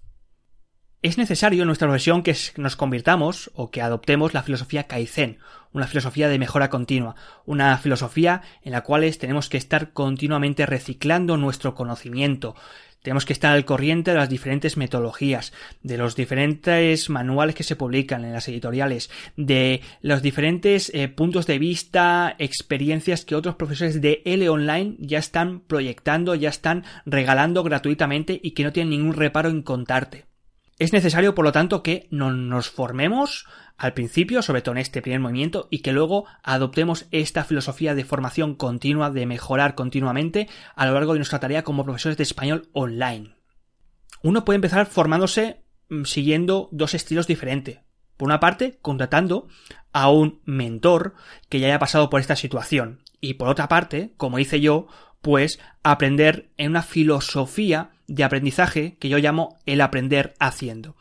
Es 1.02 1.18
necesario 1.18 1.62
en 1.62 1.66
nuestra 1.66 1.88
profesión 1.88 2.22
que 2.22 2.36
nos 2.56 2.76
convirtamos 2.76 3.50
o 3.54 3.70
que 3.70 3.82
adoptemos 3.82 4.32
la 4.32 4.42
filosofía 4.42 4.86
Kaizen, 4.86 5.38
una 5.72 5.86
filosofía 5.86 6.28
de 6.28 6.38
mejora 6.38 6.70
continua, 6.70 7.16
una 7.44 7.76
filosofía 7.78 8.42
en 8.62 8.72
la 8.72 8.82
cual 8.82 9.16
tenemos 9.16 9.48
que 9.48 9.56
estar 9.56 9.92
continuamente 9.92 10.66
reciclando 10.66 11.36
nuestro 11.36 11.74
conocimiento, 11.74 12.54
tenemos 13.02 13.24
que 13.24 13.32
estar 13.32 13.52
al 13.52 13.64
corriente 13.64 14.10
de 14.10 14.18
las 14.18 14.28
diferentes 14.28 14.76
metodologías, 14.76 15.52
de 15.82 15.98
los 15.98 16.16
diferentes 16.16 17.08
manuales 17.10 17.54
que 17.54 17.62
se 17.62 17.76
publican 17.76 18.24
en 18.24 18.32
las 18.32 18.48
editoriales, 18.48 19.10
de 19.36 19.80
los 20.02 20.22
diferentes 20.22 20.90
eh, 20.94 21.08
puntos 21.08 21.46
de 21.46 21.58
vista, 21.58 22.34
experiencias 22.38 23.24
que 23.24 23.34
otros 23.34 23.56
profesores 23.56 24.00
de 24.00 24.22
L 24.24 24.48
Online 24.48 24.96
ya 24.98 25.18
están 25.18 25.60
proyectando, 25.60 26.34
ya 26.34 26.48
están 26.48 26.84
regalando 27.06 27.62
gratuitamente 27.62 28.38
y 28.42 28.52
que 28.52 28.64
no 28.64 28.72
tienen 28.72 28.90
ningún 28.90 29.14
reparo 29.14 29.48
en 29.48 29.62
contarte. 29.62 30.29
Es 30.80 30.94
necesario, 30.94 31.34
por 31.34 31.44
lo 31.44 31.52
tanto, 31.52 31.82
que 31.82 32.08
nos 32.10 32.70
formemos 32.70 33.46
al 33.76 33.92
principio, 33.92 34.40
sobre 34.40 34.62
todo 34.62 34.72
en 34.72 34.80
este 34.80 35.02
primer 35.02 35.20
movimiento, 35.20 35.68
y 35.70 35.80
que 35.80 35.92
luego 35.92 36.24
adoptemos 36.42 37.04
esta 37.10 37.44
filosofía 37.44 37.94
de 37.94 38.06
formación 38.06 38.54
continua, 38.54 39.10
de 39.10 39.26
mejorar 39.26 39.74
continuamente 39.74 40.48
a 40.74 40.86
lo 40.86 40.94
largo 40.94 41.12
de 41.12 41.18
nuestra 41.18 41.38
tarea 41.38 41.64
como 41.64 41.84
profesores 41.84 42.16
de 42.16 42.22
español 42.22 42.70
online. 42.72 43.34
Uno 44.22 44.46
puede 44.46 44.54
empezar 44.54 44.86
formándose 44.86 45.60
mm, 45.90 46.04
siguiendo 46.04 46.70
dos 46.72 46.94
estilos 46.94 47.26
diferentes. 47.26 47.80
Por 48.16 48.28
una 48.28 48.40
parte, 48.40 48.78
contratando 48.80 49.48
a 49.92 50.10
un 50.10 50.40
mentor 50.46 51.14
que 51.50 51.60
ya 51.60 51.66
haya 51.66 51.78
pasado 51.78 52.08
por 52.08 52.20
esta 52.20 52.36
situación. 52.36 53.02
Y 53.20 53.34
por 53.34 53.48
otra 53.48 53.68
parte, 53.68 54.14
como 54.16 54.38
hice 54.38 54.62
yo, 54.62 54.86
pues 55.20 55.60
aprender 55.82 56.50
en 56.56 56.70
una 56.70 56.82
filosofía 56.82 57.90
de 58.06 58.24
aprendizaje 58.24 58.96
que 58.98 59.08
yo 59.08 59.18
llamo 59.18 59.58
el 59.66 59.80
aprender 59.80 60.34
haciendo. 60.40 60.96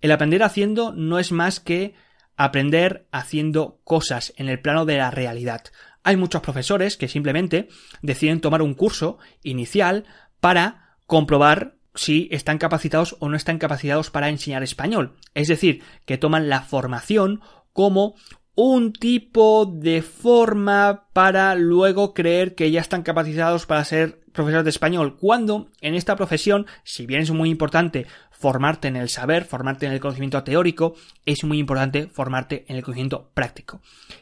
El 0.00 0.12
aprender 0.12 0.42
haciendo 0.42 0.92
no 0.92 1.18
es 1.18 1.32
más 1.32 1.60
que 1.60 1.94
aprender 2.36 3.06
haciendo 3.12 3.80
cosas 3.84 4.32
en 4.36 4.48
el 4.48 4.60
plano 4.60 4.86
de 4.86 4.96
la 4.96 5.10
realidad. 5.10 5.62
Hay 6.02 6.16
muchos 6.16 6.40
profesores 6.40 6.96
que 6.96 7.08
simplemente 7.08 7.68
deciden 8.00 8.40
tomar 8.40 8.62
un 8.62 8.74
curso 8.74 9.18
inicial 9.42 10.06
para 10.40 10.96
comprobar 11.06 11.76
si 11.94 12.28
están 12.30 12.56
capacitados 12.56 13.16
o 13.18 13.28
no 13.28 13.36
están 13.36 13.58
capacitados 13.58 14.10
para 14.10 14.30
enseñar 14.30 14.62
español. 14.62 15.16
Es 15.34 15.48
decir, 15.48 15.82
que 16.06 16.16
toman 16.16 16.48
la 16.48 16.62
formación 16.62 17.42
como 17.72 18.14
un 18.62 18.92
tipo 18.92 19.64
de 19.64 20.02
forma 20.02 21.06
para 21.14 21.54
luego 21.54 22.12
creer 22.12 22.54
que 22.54 22.70
ya 22.70 22.82
están 22.82 23.02
capacitados 23.02 23.64
para 23.64 23.82
ser 23.86 24.20
profesores 24.34 24.64
de 24.64 24.70
español, 24.70 25.16
cuando 25.16 25.70
en 25.80 25.94
esta 25.94 26.14
profesión, 26.14 26.66
si 26.84 27.06
bien 27.06 27.22
es 27.22 27.30
muy 27.30 27.48
importante 27.48 28.06
formarte 28.30 28.88
en 28.88 28.96
el 28.96 29.08
saber, 29.08 29.46
formarte 29.46 29.86
en 29.86 29.92
el 29.92 30.00
conocimiento 30.00 30.42
teórico, 30.44 30.94
es 31.24 31.42
muy 31.42 31.58
importante 31.58 32.08
formarte 32.08 32.66
en 32.68 32.76
el 32.76 32.82
conocimiento 32.82 33.30
práctico. 33.32 33.80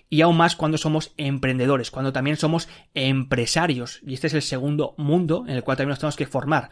Y 0.08 0.20
aún 0.20 0.36
más 0.36 0.54
cuando 0.54 0.78
somos 0.78 1.12
emprendedores, 1.16 1.90
cuando 1.90 2.12
también 2.12 2.36
somos 2.36 2.68
empresarios, 2.94 3.98
y 4.06 4.14
este 4.14 4.28
es 4.28 4.34
el 4.34 4.42
segundo 4.42 4.94
mundo 4.98 5.46
en 5.48 5.56
el 5.56 5.64
cual 5.64 5.76
también 5.76 5.90
nos 5.90 5.98
tenemos 5.98 6.16
que 6.16 6.26
formar. 6.26 6.70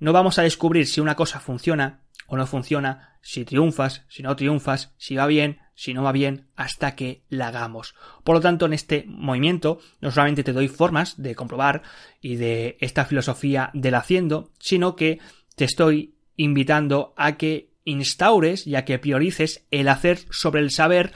No 0.00 0.12
vamos 0.12 0.40
a 0.40 0.42
descubrir 0.42 0.88
si 0.88 1.00
una 1.00 1.14
cosa 1.14 1.38
funciona 1.38 2.00
o 2.26 2.36
no 2.36 2.48
funciona, 2.48 3.16
si 3.22 3.44
triunfas, 3.44 4.02
si 4.08 4.24
no 4.24 4.34
triunfas, 4.34 4.92
si 4.96 5.14
va 5.14 5.28
bien, 5.28 5.60
si 5.76 5.94
no 5.94 6.02
va 6.02 6.10
bien, 6.10 6.48
hasta 6.56 6.96
que 6.96 7.22
la 7.28 7.48
hagamos. 7.48 7.94
Por 8.24 8.34
lo 8.34 8.40
tanto, 8.40 8.66
en 8.66 8.72
este 8.72 9.04
movimiento 9.06 9.78
no 10.00 10.10
solamente 10.10 10.42
te 10.42 10.54
doy 10.54 10.68
formas 10.68 11.22
de 11.22 11.36
comprobar 11.36 11.82
y 12.20 12.36
de 12.36 12.78
esta 12.80 13.04
filosofía 13.04 13.70
del 13.74 13.94
haciendo, 13.94 14.50
sino 14.58 14.96
que 14.96 15.20
te 15.54 15.64
estoy 15.64 16.14
invitando 16.36 17.14
a 17.16 17.36
que 17.36 17.70
instaures 17.84 18.66
y 18.66 18.74
a 18.74 18.84
que 18.84 18.98
priorices 18.98 19.66
el 19.70 19.88
hacer 19.88 20.18
sobre 20.30 20.62
el 20.62 20.70
saber, 20.70 21.12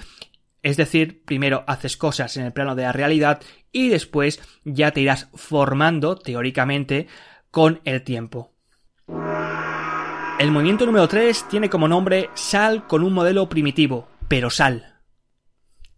es 0.63 0.77
decir, 0.77 1.25
primero 1.25 1.65
haces 1.67 1.97
cosas 1.97 2.37
en 2.37 2.45
el 2.45 2.53
plano 2.53 2.75
de 2.75 2.83
la 2.83 2.93
realidad 2.93 3.41
y 3.73 3.89
después 3.89 4.41
ya 4.65 4.91
te 4.91 5.01
irás 5.01 5.29
formando 5.35 6.17
teóricamente 6.17 7.07
con 7.51 7.81
el 7.85 8.03
tiempo. 8.03 8.53
El 10.39 10.53
movimiento 10.53 10.87
número 10.87 11.09
3 11.09 11.49
tiene 11.49 11.69
como 11.69 11.89
nombre 11.89 12.31
Sal 12.35 12.87
con 12.87 13.03
un 13.03 13.13
modelo 13.13 13.49
primitivo, 13.49 14.09
pero 14.31 14.49
sal. 14.49 15.01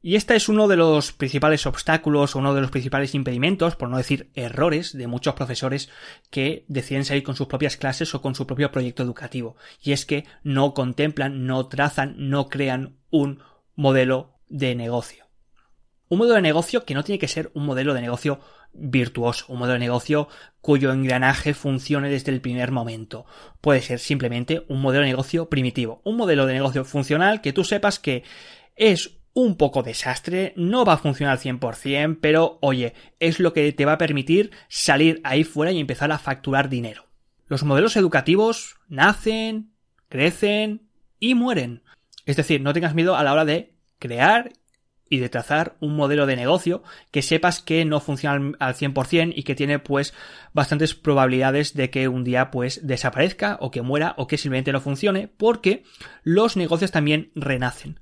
Y 0.01 0.17
este 0.17 0.35
es 0.35 0.49
uno 0.49 0.67
de 0.67 0.77
los 0.77 1.13
principales 1.13 1.67
obstáculos 1.67 2.35
uno 2.35 2.55
de 2.55 2.63
los 2.63 2.71
principales 2.71 3.15
impedimentos, 3.15 3.77
por 3.77 3.91
no 3.91 3.99
decir 3.99 4.31
errores, 4.35 4.97
de 4.97 5.07
muchos 5.07 5.35
profesores 5.35 5.91
que 6.31 6.65
deciden 6.67 7.05
salir 7.05 7.25
con 7.25 7.37
sus 7.37 7.47
propias 7.47 7.77
clases 7.77 8.15
o 8.15 8.23
con 8.23 8.35
su 8.35 8.47
propio 8.47 8.73
proyecto 8.73 9.03
educativo. 9.03 9.57
Y 9.83 9.93
es 9.93 10.07
que 10.07 10.25
no 10.43 10.73
contemplan, 10.73 11.45
no 11.45 11.69
trazan, 11.69 12.15
no 12.17 12.49
crean 12.49 12.97
un 13.11 13.43
modelo 13.77 14.39
de 14.49 14.75
negocio. 14.77 15.27
Un 16.13 16.19
modelo 16.19 16.35
de 16.35 16.43
negocio 16.43 16.85
que 16.85 16.93
no 16.93 17.05
tiene 17.05 17.19
que 17.19 17.27
ser 17.27 17.51
un 17.55 17.65
modelo 17.65 17.95
de 17.95 18.03
negocio 18.03 18.39
virtuoso, 18.75 19.47
un 19.49 19.59
modelo 19.59 19.79
de 19.79 19.87
negocio 19.87 20.29
cuyo 20.61 20.93
engranaje 20.93 21.55
funcione 21.55 22.11
desde 22.11 22.31
el 22.33 22.43
primer 22.43 22.71
momento. 22.71 23.25
Puede 23.63 23.81
ser 23.81 23.99
simplemente 23.99 24.63
un 24.69 24.83
modelo 24.83 25.05
de 25.05 25.09
negocio 25.09 25.49
primitivo, 25.49 26.03
un 26.05 26.19
modelo 26.19 26.45
de 26.45 26.53
negocio 26.53 26.85
funcional 26.85 27.41
que 27.41 27.55
tú 27.55 27.65
sepas 27.65 27.99
que 27.99 28.25
es 28.77 29.13
un 29.33 29.57
poco 29.57 29.83
desastre, 29.83 30.53
no 30.55 30.85
va 30.85 30.93
a 30.93 30.99
funcionar 30.99 31.39
al 31.39 31.43
100%, 31.43 32.19
pero 32.21 32.59
oye, 32.61 32.93
es 33.19 33.41
lo 33.41 33.55
que 33.55 33.73
te 33.73 33.87
va 33.87 33.93
a 33.93 33.99
permitir 33.99 34.51
salir 34.69 35.19
ahí 35.25 35.45
fuera 35.45 35.73
y 35.73 35.81
empezar 35.81 36.13
a 36.13 36.19
facturar 36.19 36.69
dinero. 36.69 37.07
Los 37.47 37.63
modelos 37.63 37.97
educativos 37.97 38.77
nacen, 38.87 39.73
crecen 40.11 40.83
y 41.19 41.35
mueren. 41.35 41.83
Es 42.27 42.37
decir, 42.37 42.61
no 42.61 42.75
tengas 42.75 42.95
miedo 42.95 43.17
a 43.17 43.25
la 43.25 43.33
hora 43.33 43.47
de 43.47 43.73
crear 43.99 44.53
y 45.09 45.19
de 45.19 45.29
trazar 45.29 45.77
un 45.81 45.95
modelo 45.95 46.27
de 46.27 46.37
negocio 46.37 46.83
que 47.11 47.23
sepas 47.23 47.61
que 47.61 47.85
no 47.85 48.01
funciona 48.01 48.57
al 48.59 48.75
100% 48.75 49.33
y 49.37 49.43
que 49.43 49.55
tiene 49.55 49.79
pues 49.79 50.15
bastantes 50.53 50.95
probabilidades 50.95 51.75
de 51.75 51.91
que 51.91 52.09
un 52.09 52.25
día 52.25 52.51
pues 52.51 52.87
desaparezca 52.87 53.59
o 53.61 53.71
que 53.71 53.83
muera 53.83 54.15
o 54.17 54.27
que 54.27 54.39
simplemente 54.39 54.73
no 54.73 54.81
funcione 54.81 55.29
porque 55.29 55.85
los 56.23 56.57
negocios 56.57 56.91
también 56.91 57.31
renacen. 57.35 58.01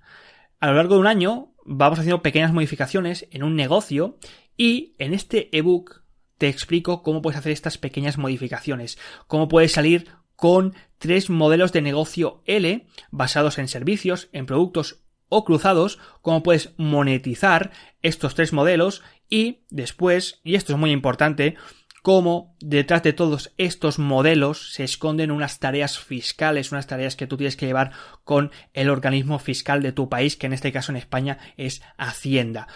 A 0.60 0.68
lo 0.68 0.74
largo 0.74 0.94
de 0.94 1.00
un 1.00 1.06
año 1.06 1.52
vamos 1.64 1.98
haciendo 1.98 2.22
pequeñas 2.22 2.52
modificaciones 2.52 3.26
en 3.30 3.42
un 3.42 3.56
negocio 3.56 4.18
y 4.56 4.94
en 4.98 5.14
este 5.14 5.56
ebook 5.56 6.02
te 6.38 6.48
explico 6.48 7.02
cómo 7.02 7.22
puedes 7.22 7.38
hacer 7.38 7.52
estas 7.52 7.76
pequeñas 7.76 8.18
modificaciones, 8.18 8.98
cómo 9.26 9.48
puedes 9.48 9.72
salir 9.72 10.08
con 10.36 10.74
tres 10.98 11.28
modelos 11.28 11.72
de 11.72 11.82
negocio 11.82 12.42
L 12.46 12.86
basados 13.10 13.58
en 13.58 13.68
servicios, 13.68 14.28
en 14.32 14.46
productos 14.46 15.02
o 15.30 15.46
cruzados, 15.46 15.98
cómo 16.20 16.42
puedes 16.42 16.74
monetizar 16.76 17.70
estos 18.02 18.34
tres 18.34 18.52
modelos 18.52 19.02
y 19.30 19.64
después, 19.70 20.40
y 20.44 20.56
esto 20.56 20.74
es 20.74 20.78
muy 20.78 20.90
importante, 20.90 21.56
cómo 22.02 22.56
detrás 22.60 23.02
de 23.02 23.12
todos 23.12 23.52
estos 23.56 23.98
modelos 23.98 24.72
se 24.72 24.84
esconden 24.84 25.30
unas 25.30 25.58
tareas 25.58 25.98
fiscales, 25.98 26.72
unas 26.72 26.86
tareas 26.86 27.16
que 27.16 27.26
tú 27.26 27.36
tienes 27.36 27.56
que 27.56 27.66
llevar 27.66 27.92
con 28.24 28.50
el 28.72 28.90
organismo 28.90 29.38
fiscal 29.38 29.82
de 29.82 29.92
tu 29.92 30.08
país, 30.08 30.36
que 30.36 30.46
en 30.46 30.52
este 30.52 30.72
caso 30.72 30.92
en 30.92 30.96
España 30.96 31.38
es 31.56 31.82
Hacienda. 31.96 32.68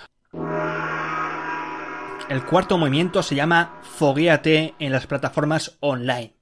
El 2.28 2.44
cuarto 2.46 2.78
movimiento 2.78 3.22
se 3.22 3.34
llama 3.34 3.80
Fogueate 3.82 4.74
en 4.78 4.92
las 4.92 5.06
plataformas 5.06 5.76
online. 5.80 6.34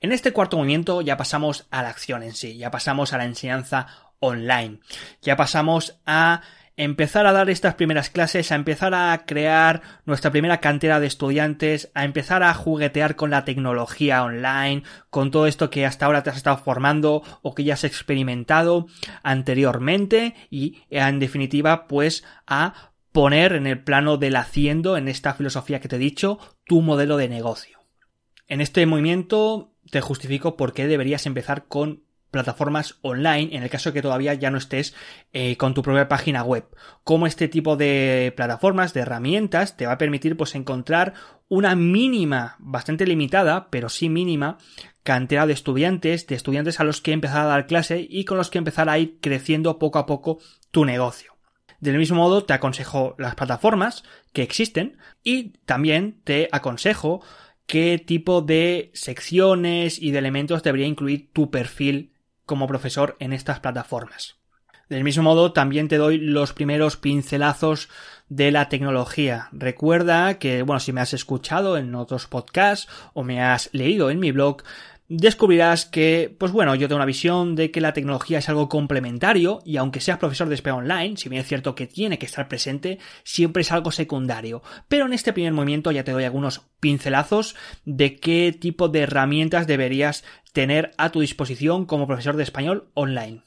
En 0.00 0.12
este 0.12 0.32
cuarto 0.32 0.58
movimiento 0.58 1.00
ya 1.00 1.16
pasamos 1.16 1.66
a 1.70 1.82
la 1.82 1.88
acción 1.88 2.22
en 2.22 2.34
sí, 2.34 2.58
ya 2.58 2.70
pasamos 2.70 3.12
a 3.12 3.18
la 3.18 3.24
enseñanza 3.24 3.86
online. 4.20 4.80
Ya 5.22 5.36
pasamos 5.36 6.00
a 6.06 6.42
empezar 6.76 7.26
a 7.26 7.32
dar 7.32 7.50
estas 7.50 7.74
primeras 7.74 8.10
clases, 8.10 8.50
a 8.50 8.56
empezar 8.56 8.94
a 8.94 9.24
crear 9.26 9.82
nuestra 10.06 10.30
primera 10.30 10.60
cantera 10.60 10.98
de 10.98 11.06
estudiantes, 11.06 11.90
a 11.94 12.04
empezar 12.04 12.42
a 12.42 12.54
juguetear 12.54 13.16
con 13.16 13.30
la 13.30 13.44
tecnología 13.44 14.24
online, 14.24 14.82
con 15.10 15.30
todo 15.30 15.46
esto 15.46 15.70
que 15.70 15.86
hasta 15.86 16.06
ahora 16.06 16.22
te 16.22 16.30
has 16.30 16.36
estado 16.36 16.58
formando 16.58 17.22
o 17.42 17.54
que 17.54 17.64
ya 17.64 17.74
has 17.74 17.84
experimentado 17.84 18.86
anteriormente 19.22 20.34
y 20.50 20.82
en 20.90 21.20
definitiva 21.20 21.86
pues 21.86 22.24
a 22.46 22.92
poner 23.12 23.52
en 23.52 23.68
el 23.68 23.78
plano 23.78 24.16
del 24.16 24.34
haciendo, 24.34 24.96
en 24.96 25.06
esta 25.06 25.34
filosofía 25.34 25.80
que 25.80 25.88
te 25.88 25.96
he 25.96 26.00
dicho, 26.00 26.38
tu 26.64 26.80
modelo 26.80 27.16
de 27.16 27.28
negocio. 27.28 27.78
En 28.48 28.60
este 28.60 28.84
movimiento 28.86 29.70
te 29.90 30.00
justifico 30.00 30.56
por 30.56 30.72
qué 30.72 30.88
deberías 30.88 31.26
empezar 31.26 31.66
con 31.66 32.03
plataformas 32.34 32.96
online 33.00 33.56
en 33.56 33.62
el 33.62 33.70
caso 33.70 33.92
que 33.92 34.02
todavía 34.02 34.34
ya 34.34 34.50
no 34.50 34.58
estés 34.58 34.94
eh, 35.32 35.56
con 35.56 35.72
tu 35.72 35.82
propia 35.82 36.08
página 36.08 36.42
web. 36.42 36.66
Como 37.04 37.26
este 37.26 37.48
tipo 37.48 37.76
de 37.76 38.34
plataformas, 38.36 38.92
de 38.92 39.00
herramientas, 39.00 39.76
te 39.76 39.86
va 39.86 39.92
a 39.92 39.98
permitir 39.98 40.36
pues 40.36 40.54
encontrar 40.54 41.14
una 41.48 41.76
mínima, 41.76 42.56
bastante 42.58 43.06
limitada, 43.06 43.68
pero 43.70 43.88
sí 43.88 44.08
mínima, 44.08 44.58
cantera 45.04 45.46
de 45.46 45.52
estudiantes, 45.52 46.26
de 46.26 46.34
estudiantes 46.34 46.80
a 46.80 46.84
los 46.84 47.00
que 47.00 47.12
empezar 47.12 47.42
a 47.42 47.48
dar 47.48 47.66
clase 47.66 48.04
y 48.08 48.24
con 48.24 48.36
los 48.36 48.50
que 48.50 48.58
empezar 48.58 48.88
a 48.88 48.98
ir 48.98 49.18
creciendo 49.20 49.78
poco 49.78 50.00
a 50.00 50.06
poco 50.06 50.40
tu 50.72 50.84
negocio. 50.84 51.34
Del 51.78 51.98
mismo 51.98 52.16
modo, 52.16 52.44
te 52.44 52.52
aconsejo 52.52 53.14
las 53.18 53.36
plataformas 53.36 54.02
que 54.32 54.42
existen 54.42 54.98
y 55.22 55.50
también 55.66 56.20
te 56.24 56.48
aconsejo 56.50 57.22
qué 57.66 58.02
tipo 58.04 58.42
de 58.42 58.90
secciones 58.94 60.00
y 60.00 60.10
de 60.10 60.18
elementos 60.18 60.62
debería 60.62 60.86
incluir 60.86 61.30
tu 61.32 61.50
perfil 61.50 62.13
como 62.46 62.66
profesor 62.66 63.16
en 63.20 63.32
estas 63.32 63.60
plataformas. 63.60 64.36
Del 64.88 65.04
mismo 65.04 65.22
modo, 65.22 65.52
también 65.52 65.88
te 65.88 65.96
doy 65.96 66.18
los 66.18 66.52
primeros 66.52 66.96
pincelazos 66.96 67.88
de 68.28 68.50
la 68.50 68.68
tecnología. 68.68 69.48
Recuerda 69.52 70.38
que, 70.38 70.62
bueno, 70.62 70.78
si 70.78 70.92
me 70.92 71.00
has 71.00 71.14
escuchado 71.14 71.78
en 71.78 71.94
otros 71.94 72.26
podcasts 72.26 72.88
o 73.14 73.22
me 73.24 73.42
has 73.42 73.70
leído 73.72 74.10
en 74.10 74.20
mi 74.20 74.30
blog, 74.30 74.62
descubrirás 75.16 75.86
que, 75.86 76.34
pues 76.38 76.52
bueno, 76.52 76.74
yo 76.74 76.88
tengo 76.88 76.96
una 76.96 77.04
visión 77.04 77.54
de 77.54 77.70
que 77.70 77.80
la 77.80 77.92
tecnología 77.92 78.38
es 78.38 78.48
algo 78.48 78.68
complementario 78.68 79.60
y 79.64 79.76
aunque 79.76 80.00
seas 80.00 80.18
profesor 80.18 80.48
de 80.48 80.54
español 80.54 80.84
online, 80.84 81.16
si 81.16 81.28
bien 81.28 81.42
es 81.42 81.48
cierto 81.48 81.74
que 81.74 81.86
tiene 81.86 82.18
que 82.18 82.26
estar 82.26 82.48
presente, 82.48 82.98
siempre 83.22 83.62
es 83.62 83.72
algo 83.72 83.90
secundario. 83.90 84.62
Pero 84.88 85.06
en 85.06 85.12
este 85.12 85.32
primer 85.32 85.52
movimiento 85.52 85.90
ya 85.92 86.04
te 86.04 86.12
doy 86.12 86.24
algunos 86.24 86.62
pincelazos 86.80 87.54
de 87.84 88.16
qué 88.16 88.56
tipo 88.58 88.88
de 88.88 89.00
herramientas 89.00 89.66
deberías 89.66 90.24
tener 90.52 90.92
a 90.98 91.10
tu 91.10 91.20
disposición 91.20 91.86
como 91.86 92.06
profesor 92.06 92.36
de 92.36 92.42
español 92.42 92.88
online. 92.94 93.42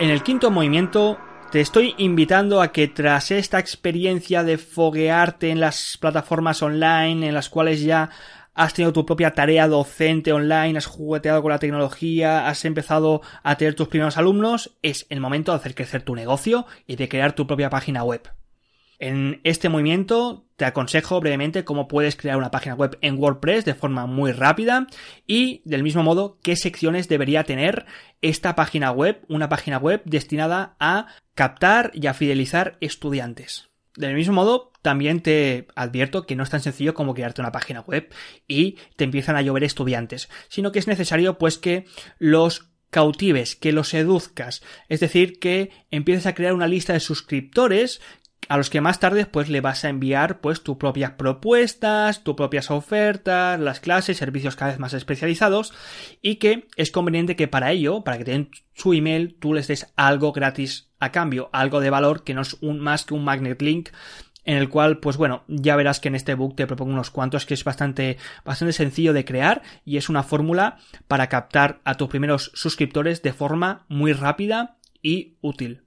En 0.00 0.10
el 0.10 0.22
quinto 0.22 0.50
movimiento 0.50 1.18
te 1.52 1.60
estoy 1.60 1.94
invitando 1.98 2.60
a 2.60 2.72
que 2.72 2.88
tras 2.88 3.30
esta 3.30 3.60
experiencia 3.60 4.42
de 4.42 4.58
foguearte 4.58 5.50
en 5.50 5.60
las 5.60 5.96
plataformas 6.00 6.62
online 6.62 7.28
en 7.28 7.34
las 7.34 7.48
cuales 7.48 7.80
ya 7.80 8.10
has 8.54 8.74
tenido 8.74 8.92
tu 8.92 9.04
propia 9.04 9.32
tarea 9.32 9.68
docente 9.68 10.32
online, 10.32 10.78
has 10.78 10.86
jugueteado 10.86 11.42
con 11.42 11.50
la 11.50 11.58
tecnología, 11.58 12.48
has 12.48 12.64
empezado 12.64 13.20
a 13.42 13.56
tener 13.56 13.74
tus 13.74 13.88
primeros 13.88 14.16
alumnos, 14.16 14.76
es 14.82 15.06
el 15.10 15.20
momento 15.20 15.52
de 15.52 15.56
hacer 15.56 15.74
crecer 15.74 16.02
tu 16.02 16.14
negocio 16.14 16.66
y 16.86 16.96
de 16.96 17.08
crear 17.08 17.34
tu 17.34 17.46
propia 17.46 17.70
página 17.70 18.04
web. 18.04 18.22
En 18.98 19.40
este 19.42 19.68
movimiento 19.68 20.46
te 20.56 20.64
aconsejo 20.64 21.20
brevemente 21.20 21.64
cómo 21.64 21.88
puedes 21.88 22.16
crear 22.16 22.36
una 22.36 22.52
página 22.52 22.76
web 22.76 22.96
en 23.00 23.18
WordPress 23.18 23.64
de 23.64 23.74
forma 23.74 24.06
muy 24.06 24.30
rápida 24.30 24.86
y 25.26 25.62
del 25.64 25.82
mismo 25.82 26.04
modo 26.04 26.38
qué 26.42 26.54
secciones 26.54 27.08
debería 27.08 27.42
tener 27.44 27.86
esta 28.22 28.54
página 28.54 28.92
web, 28.92 29.24
una 29.28 29.48
página 29.48 29.78
web 29.78 30.00
destinada 30.04 30.76
a 30.78 31.08
captar 31.34 31.90
y 31.92 32.06
a 32.06 32.14
fidelizar 32.14 32.78
estudiantes. 32.80 33.68
Del 33.96 34.14
mismo 34.14 34.34
modo, 34.34 34.72
también 34.84 35.22
te 35.22 35.66
advierto 35.74 36.26
que 36.26 36.36
no 36.36 36.42
es 36.42 36.50
tan 36.50 36.60
sencillo 36.60 36.92
como 36.92 37.14
crearte 37.14 37.40
una 37.40 37.52
página 37.52 37.80
web 37.80 38.12
y 38.46 38.76
te 38.96 39.04
empiezan 39.04 39.34
a 39.34 39.40
llover 39.40 39.64
estudiantes, 39.64 40.28
sino 40.48 40.72
que 40.72 40.78
es 40.78 40.86
necesario 40.86 41.38
pues 41.38 41.56
que 41.56 41.86
los 42.18 42.68
cautives, 42.90 43.56
que 43.56 43.72
los 43.72 43.88
seduzcas, 43.88 44.62
es 44.90 45.00
decir, 45.00 45.40
que 45.40 45.70
empieces 45.90 46.26
a 46.26 46.34
crear 46.34 46.52
una 46.52 46.68
lista 46.68 46.92
de 46.92 47.00
suscriptores 47.00 48.02
a 48.50 48.58
los 48.58 48.68
que 48.68 48.82
más 48.82 49.00
tarde 49.00 49.24
pues 49.24 49.48
le 49.48 49.62
vas 49.62 49.86
a 49.86 49.88
enviar 49.88 50.42
pues 50.42 50.62
tus 50.62 50.76
propias 50.76 51.12
propuestas, 51.12 52.22
tus 52.22 52.34
propias 52.34 52.70
ofertas, 52.70 53.58
las 53.58 53.80
clases, 53.80 54.18
servicios 54.18 54.54
cada 54.54 54.72
vez 54.72 54.80
más 54.80 54.92
especializados 54.92 55.72
y 56.20 56.36
que 56.36 56.68
es 56.76 56.90
conveniente 56.90 57.36
que 57.36 57.48
para 57.48 57.72
ello, 57.72 58.04
para 58.04 58.18
que 58.18 58.24
te 58.24 58.32
den 58.32 58.50
su 58.74 58.92
email, 58.92 59.34
tú 59.40 59.54
les 59.54 59.66
des 59.66 59.90
algo 59.96 60.32
gratis 60.32 60.90
a 61.00 61.10
cambio, 61.10 61.48
algo 61.54 61.80
de 61.80 61.88
valor 61.88 62.22
que 62.22 62.34
no 62.34 62.42
es 62.42 62.58
un, 62.60 62.80
más 62.80 63.06
que 63.06 63.14
un 63.14 63.24
magnet 63.24 63.62
link 63.62 63.88
en 64.44 64.56
el 64.56 64.68
cual, 64.68 64.98
pues 64.98 65.16
bueno, 65.16 65.44
ya 65.48 65.76
verás 65.76 66.00
que 66.00 66.08
en 66.08 66.14
este 66.14 66.34
book 66.34 66.56
te 66.56 66.66
propongo 66.66 66.92
unos 66.92 67.10
cuantos 67.10 67.46
que 67.46 67.54
es 67.54 67.64
bastante, 67.64 68.18
bastante 68.44 68.72
sencillo 68.72 69.12
de 69.12 69.24
crear 69.24 69.62
y 69.84 69.96
es 69.96 70.08
una 70.08 70.22
fórmula 70.22 70.78
para 71.08 71.28
captar 71.28 71.80
a 71.84 71.96
tus 71.96 72.08
primeros 72.08 72.50
suscriptores 72.54 73.22
de 73.22 73.32
forma 73.32 73.84
muy 73.88 74.12
rápida 74.12 74.76
y 75.02 75.36
útil. 75.40 75.84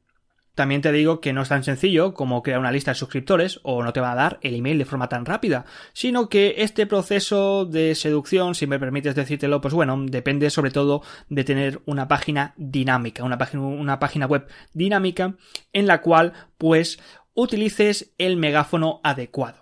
También 0.57 0.81
te 0.81 0.91
digo 0.91 1.21
que 1.21 1.33
no 1.33 1.43
es 1.43 1.49
tan 1.49 1.63
sencillo 1.63 2.15
como 2.15 2.41
crear 2.41 2.59
una 2.59 2.71
lista 2.71 2.89
de 2.89 2.95
suscriptores 2.95 3.59
o 3.61 3.83
no 3.83 3.93
te 3.93 3.99
va 3.99 4.13
a 4.13 4.15
dar 4.15 4.39
el 4.41 4.55
email 4.55 4.79
de 4.79 4.85
forma 4.85 5.07
tan 5.07 5.23
rápida, 5.23 5.65
sino 5.93 6.29
que 6.29 6.55
este 6.57 6.87
proceso 6.87 7.65
de 7.65 7.93
seducción, 7.93 8.55
si 8.55 8.65
me 8.65 8.79
permites 8.79 9.13
decírtelo, 9.13 9.61
pues 9.61 9.75
bueno, 9.75 9.95
depende 10.07 10.49
sobre 10.49 10.71
todo 10.71 11.03
de 11.29 11.43
tener 11.43 11.81
una 11.85 12.07
página 12.07 12.55
dinámica, 12.57 13.23
una 13.23 13.37
página, 13.37 13.61
una 13.61 13.99
página 13.99 14.25
web 14.25 14.47
dinámica 14.73 15.35
en 15.73 15.85
la 15.85 16.01
cual 16.01 16.33
pues 16.57 16.97
utilices 17.37 18.13
el 18.17 18.35
megáfono 18.35 18.99
adecuado. 19.03 19.59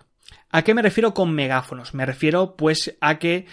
¿A 0.50 0.64
qué 0.64 0.74
me 0.74 0.82
refiero 0.82 1.14
con 1.14 1.34
megáfonos? 1.34 1.94
Me 1.94 2.06
refiero 2.06 2.56
pues 2.56 2.96
a 3.02 3.20
que 3.20 3.48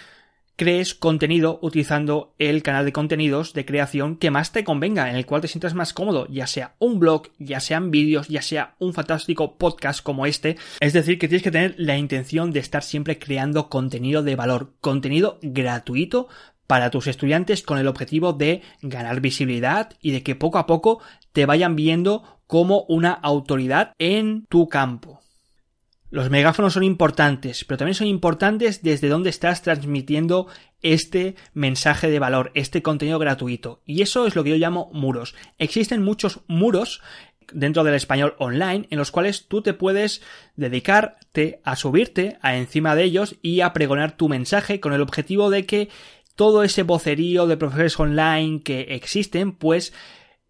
crees 0.55 0.95
contenido 0.95 1.59
utilizando 1.61 2.33
el 2.39 2.63
canal 2.63 2.85
de 2.85 2.93
contenidos 2.93 3.51
de 3.51 3.65
creación 3.65 4.15
que 4.15 4.31
más 4.31 4.53
te 4.53 4.63
convenga, 4.63 5.09
en 5.09 5.17
el 5.17 5.25
cual 5.25 5.41
te 5.41 5.49
sientas 5.49 5.73
más 5.73 5.91
cómodo, 5.91 6.25
ya 6.29 6.47
sea 6.47 6.75
un 6.79 6.99
blog, 6.99 7.31
ya 7.37 7.59
sean 7.59 7.91
vídeos, 7.91 8.29
ya 8.29 8.41
sea 8.41 8.75
un 8.79 8.93
fantástico 8.93 9.57
podcast 9.57 10.01
como 10.01 10.25
este. 10.25 10.55
Es 10.79 10.93
decir, 10.93 11.19
que 11.19 11.27
tienes 11.27 11.43
que 11.43 11.51
tener 11.51 11.75
la 11.77 11.97
intención 11.97 12.51
de 12.51 12.61
estar 12.61 12.81
siempre 12.81 13.19
creando 13.19 13.67
contenido 13.67 14.23
de 14.23 14.37
valor, 14.37 14.73
contenido 14.79 15.37
gratuito 15.41 16.29
para 16.65 16.91
tus 16.91 17.07
estudiantes 17.07 17.61
con 17.61 17.77
el 17.77 17.87
objetivo 17.89 18.31
de 18.31 18.61
ganar 18.81 19.19
visibilidad 19.19 19.91
y 20.01 20.11
de 20.11 20.23
que 20.23 20.35
poco 20.35 20.59
a 20.59 20.65
poco 20.65 21.01
te 21.33 21.45
vayan 21.45 21.75
viendo 21.75 22.32
como 22.53 22.85
una 22.87 23.13
autoridad 23.13 23.95
en 23.97 24.45
tu 24.45 24.69
campo. 24.69 25.21
Los 26.11 26.29
megáfonos 26.29 26.73
son 26.73 26.83
importantes, 26.83 27.65
pero 27.65 27.79
también 27.79 27.95
son 27.95 28.05
importantes 28.05 28.83
desde 28.83 29.09
donde 29.09 29.31
estás 29.31 29.63
transmitiendo 29.63 30.45
este 30.83 31.33
mensaje 31.55 32.11
de 32.11 32.19
valor, 32.19 32.51
este 32.53 32.83
contenido 32.83 33.17
gratuito. 33.17 33.81
Y 33.87 34.03
eso 34.03 34.27
es 34.27 34.35
lo 34.35 34.43
que 34.43 34.51
yo 34.51 34.57
llamo 34.57 34.91
muros. 34.93 35.33
Existen 35.57 36.03
muchos 36.03 36.41
muros 36.45 37.01
dentro 37.51 37.83
del 37.83 37.95
español 37.95 38.35
online 38.37 38.85
en 38.91 38.99
los 38.99 39.09
cuales 39.09 39.47
tú 39.47 39.63
te 39.63 39.73
puedes 39.73 40.21
dedicarte 40.55 41.59
a 41.63 41.75
subirte 41.75 42.37
a 42.43 42.55
encima 42.55 42.93
de 42.93 43.05
ellos 43.05 43.35
y 43.41 43.61
a 43.61 43.73
pregonar 43.73 44.15
tu 44.15 44.29
mensaje 44.29 44.79
con 44.79 44.93
el 44.93 45.01
objetivo 45.01 45.49
de 45.49 45.65
que 45.65 45.89
todo 46.35 46.61
ese 46.61 46.83
vocerío 46.83 47.47
de 47.47 47.57
profesores 47.57 47.99
online 47.99 48.61
que 48.61 48.81
existen 48.91 49.53
pues 49.53 49.91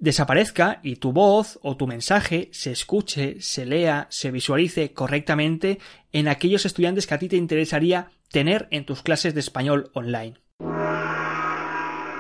desaparezca 0.04 0.82
y 0.84 0.98
tu 0.98 1.14
voz 1.14 1.60
o 1.62 1.78
tu 1.78 1.88
mensaje 1.88 2.50
se 2.52 2.74
escuche, 2.74 3.38
se 3.40 3.66
lea, 3.66 4.08
se 4.10 4.32
visualice 4.32 4.92
correctamente 4.92 5.80
en 6.12 6.28
aquellos 6.28 6.66
estudiantes 6.66 7.08
que 7.08 7.14
a 7.14 7.20
ti 7.20 7.30
te 7.30 7.38
interesaría 7.38 8.10
tener 8.30 8.68
en 8.72 8.86
tus 8.86 9.02
clases 9.02 9.34
de 9.34 9.40
español 9.40 9.92
online. 9.94 10.34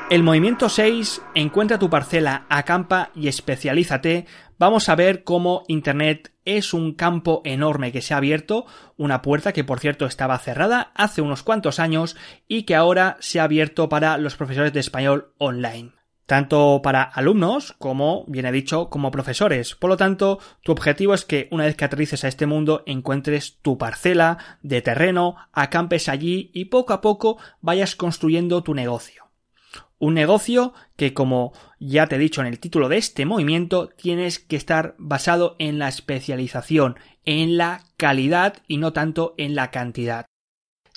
El 0.10 0.24
movimiento 0.24 0.70
6, 0.70 1.24
encuentra 1.36 1.78
tu 1.78 1.90
parcela, 1.90 2.46
acampa 2.48 3.12
y 3.16 3.28
especialízate. 3.28 4.28
Vamos 4.58 4.88
a 4.88 4.96
ver 4.96 5.26
cómo 5.26 5.64
Internet 5.68 6.32
es 6.46 6.74
un 6.74 6.94
campo 6.94 7.42
enorme 7.44 7.92
que 7.92 8.02
se 8.02 8.14
ha 8.14 8.18
abierto, 8.18 8.66
una 8.96 9.22
puerta 9.22 9.52
que 9.52 9.66
por 9.66 9.82
cierto 9.82 10.06
estaba 10.06 10.40
cerrada 10.40 10.94
hace 10.96 11.22
unos 11.22 11.44
cuantos 11.44 11.82
años 11.82 12.16
y 12.48 12.64
que 12.64 12.76
ahora 12.76 13.18
se 13.20 13.42
ha 13.42 13.44
abierto 13.44 13.90
para 13.90 14.18
los 14.18 14.38
profesores 14.38 14.72
de 14.72 14.80
español 14.80 15.34
online 15.38 15.92
tanto 16.26 16.82
para 16.84 17.04
alumnos 17.04 17.74
como, 17.80 18.26
bien 18.28 18.46
he 18.46 18.52
dicho, 18.52 18.90
como 18.90 19.12
profesores. 19.12 19.76
Por 19.76 19.90
lo 19.90 19.98
tanto, 19.98 20.40
tu 20.62 20.72
objetivo 20.72 21.14
es 21.14 21.26
que 21.26 21.48
una 21.52 21.66
vez 21.66 21.76
que 21.76 21.86
aterrices 21.86 22.24
a 22.24 22.28
este 22.28 22.46
mundo 22.46 22.84
encuentres 22.86 23.60
tu 23.62 23.78
parcela 23.78 24.38
de 24.62 24.82
terreno, 24.82 25.36
acampes 25.52 26.10
allí 26.10 26.52
y 26.54 26.66
poco 26.66 26.94
a 26.94 27.02
poco 27.02 27.38
vayas 27.62 27.96
construyendo 27.96 28.64
tu 28.64 28.74
negocio. 28.74 29.24
Un 30.00 30.16
negocio 30.16 30.74
que, 30.98 31.14
como 31.14 31.54
ya 31.80 32.08
te 32.08 32.16
he 32.16 32.20
dicho 32.20 32.42
en 32.42 32.48
el 32.48 32.60
título 32.60 32.90
de 32.90 32.98
este 32.98 33.26
movimiento, 33.26 33.88
tienes 33.88 34.40
que 34.40 34.58
estar 34.58 34.96
basado 34.98 35.56
en 35.60 35.80
la 35.80 35.88
especialización, 35.88 36.98
en 37.24 37.56
la 37.56 37.86
calidad 37.96 38.58
y 38.68 38.78
no 38.78 38.92
tanto 38.92 39.34
en 39.38 39.56
la 39.56 39.72
cantidad. 39.72 40.26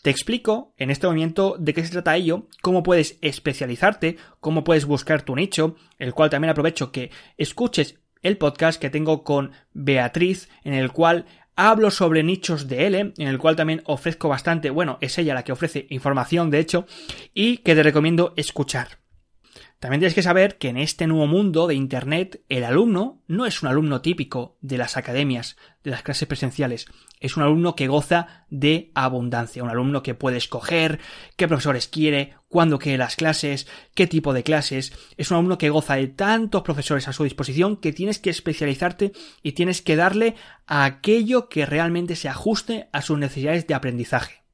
Te 0.06 0.10
explico 0.10 0.72
en 0.76 0.92
este 0.92 1.08
momento 1.08 1.56
de 1.58 1.74
qué 1.74 1.84
se 1.84 1.90
trata 1.90 2.14
ello, 2.14 2.46
cómo 2.62 2.84
puedes 2.84 3.18
especializarte, 3.22 4.18
cómo 4.38 4.62
puedes 4.62 4.84
buscar 4.84 5.22
tu 5.22 5.34
nicho, 5.34 5.74
el 5.98 6.14
cual 6.14 6.30
también 6.30 6.50
aprovecho 6.52 6.92
que 6.92 7.10
escuches 7.38 7.98
el 8.22 8.38
podcast 8.38 8.80
que 8.80 8.88
tengo 8.88 9.24
con 9.24 9.50
Beatriz, 9.72 10.48
en 10.62 10.74
el 10.74 10.92
cual 10.92 11.26
hablo 11.56 11.90
sobre 11.90 12.22
nichos 12.22 12.68
de 12.68 12.86
L, 12.86 13.14
en 13.18 13.26
el 13.26 13.38
cual 13.38 13.56
también 13.56 13.82
ofrezco 13.84 14.28
bastante, 14.28 14.70
bueno, 14.70 14.96
es 15.00 15.18
ella 15.18 15.34
la 15.34 15.42
que 15.42 15.50
ofrece 15.50 15.88
información, 15.90 16.52
de 16.52 16.60
hecho, 16.60 16.86
y 17.34 17.56
que 17.56 17.74
te 17.74 17.82
recomiendo 17.82 18.32
escuchar. 18.36 18.98
También 19.78 20.00
tienes 20.00 20.14
que 20.14 20.22
saber 20.22 20.56
que 20.56 20.68
en 20.68 20.78
este 20.78 21.06
nuevo 21.06 21.26
mundo 21.26 21.66
de 21.66 21.74
Internet 21.74 22.42
el 22.48 22.64
alumno 22.64 23.20
no 23.26 23.44
es 23.44 23.62
un 23.62 23.68
alumno 23.68 24.00
típico 24.00 24.56
de 24.62 24.78
las 24.78 24.96
academias, 24.96 25.56
de 25.84 25.90
las 25.90 26.02
clases 26.02 26.26
presenciales, 26.26 26.86
es 27.20 27.36
un 27.36 27.42
alumno 27.42 27.76
que 27.76 27.86
goza 27.86 28.46
de 28.48 28.90
abundancia, 28.94 29.62
un 29.62 29.68
alumno 29.68 30.02
que 30.02 30.14
puede 30.14 30.38
escoger 30.38 30.98
qué 31.36 31.46
profesores 31.46 31.88
quiere, 31.88 32.34
cuándo 32.48 32.78
quiere 32.78 32.96
las 32.96 33.16
clases, 33.16 33.66
qué 33.94 34.06
tipo 34.06 34.32
de 34.32 34.42
clases, 34.42 34.92
es 35.18 35.30
un 35.30 35.36
alumno 35.36 35.58
que 35.58 35.68
goza 35.68 35.96
de 35.96 36.08
tantos 36.08 36.62
profesores 36.62 37.06
a 37.08 37.12
su 37.12 37.24
disposición 37.24 37.76
que 37.76 37.92
tienes 37.92 38.18
que 38.18 38.30
especializarte 38.30 39.12
y 39.42 39.52
tienes 39.52 39.82
que 39.82 39.96
darle 39.96 40.36
a 40.66 40.86
aquello 40.86 41.50
que 41.50 41.66
realmente 41.66 42.16
se 42.16 42.30
ajuste 42.30 42.88
a 42.92 43.02
sus 43.02 43.18
necesidades 43.18 43.66
de 43.66 43.74
aprendizaje. 43.74 44.45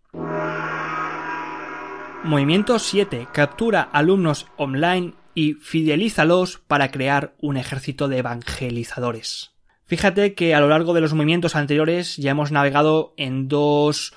Movimiento 2.25 2.79
7. 2.79 3.27
Captura 3.33 3.83
alumnos 3.83 4.47
online 4.57 5.15
y 5.35 5.55
fidelízalos 5.55 6.59
para 6.59 6.93
crear 6.93 7.35
un 7.41 7.57
ejército 7.57 8.07
de 8.07 8.19
evangelizadores. 8.19 9.51
Fíjate 9.87 10.35
que 10.35 10.55
a 10.55 10.61
lo 10.61 10.69
largo 10.69 10.95
de 10.95 11.01
los 11.01 11.15
movimientos 11.15 11.57
anteriores 11.57 12.17
ya 12.17 12.31
hemos 12.31 12.53
navegado 12.53 13.13
en 13.17 13.49
dos 13.49 14.15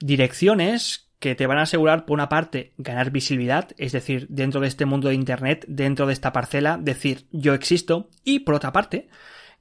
direcciones 0.00 1.12
que 1.20 1.36
te 1.36 1.46
van 1.46 1.58
a 1.58 1.62
asegurar, 1.62 2.06
por 2.06 2.14
una 2.14 2.28
parte, 2.28 2.74
ganar 2.76 3.12
visibilidad, 3.12 3.70
es 3.78 3.92
decir, 3.92 4.26
dentro 4.28 4.60
de 4.60 4.66
este 4.66 4.84
mundo 4.84 5.08
de 5.08 5.14
Internet, 5.14 5.64
dentro 5.68 6.06
de 6.06 6.12
esta 6.12 6.32
parcela, 6.32 6.76
decir 6.76 7.28
yo 7.30 7.54
existo, 7.54 8.10
y 8.24 8.40
por 8.40 8.56
otra 8.56 8.72
parte, 8.72 9.08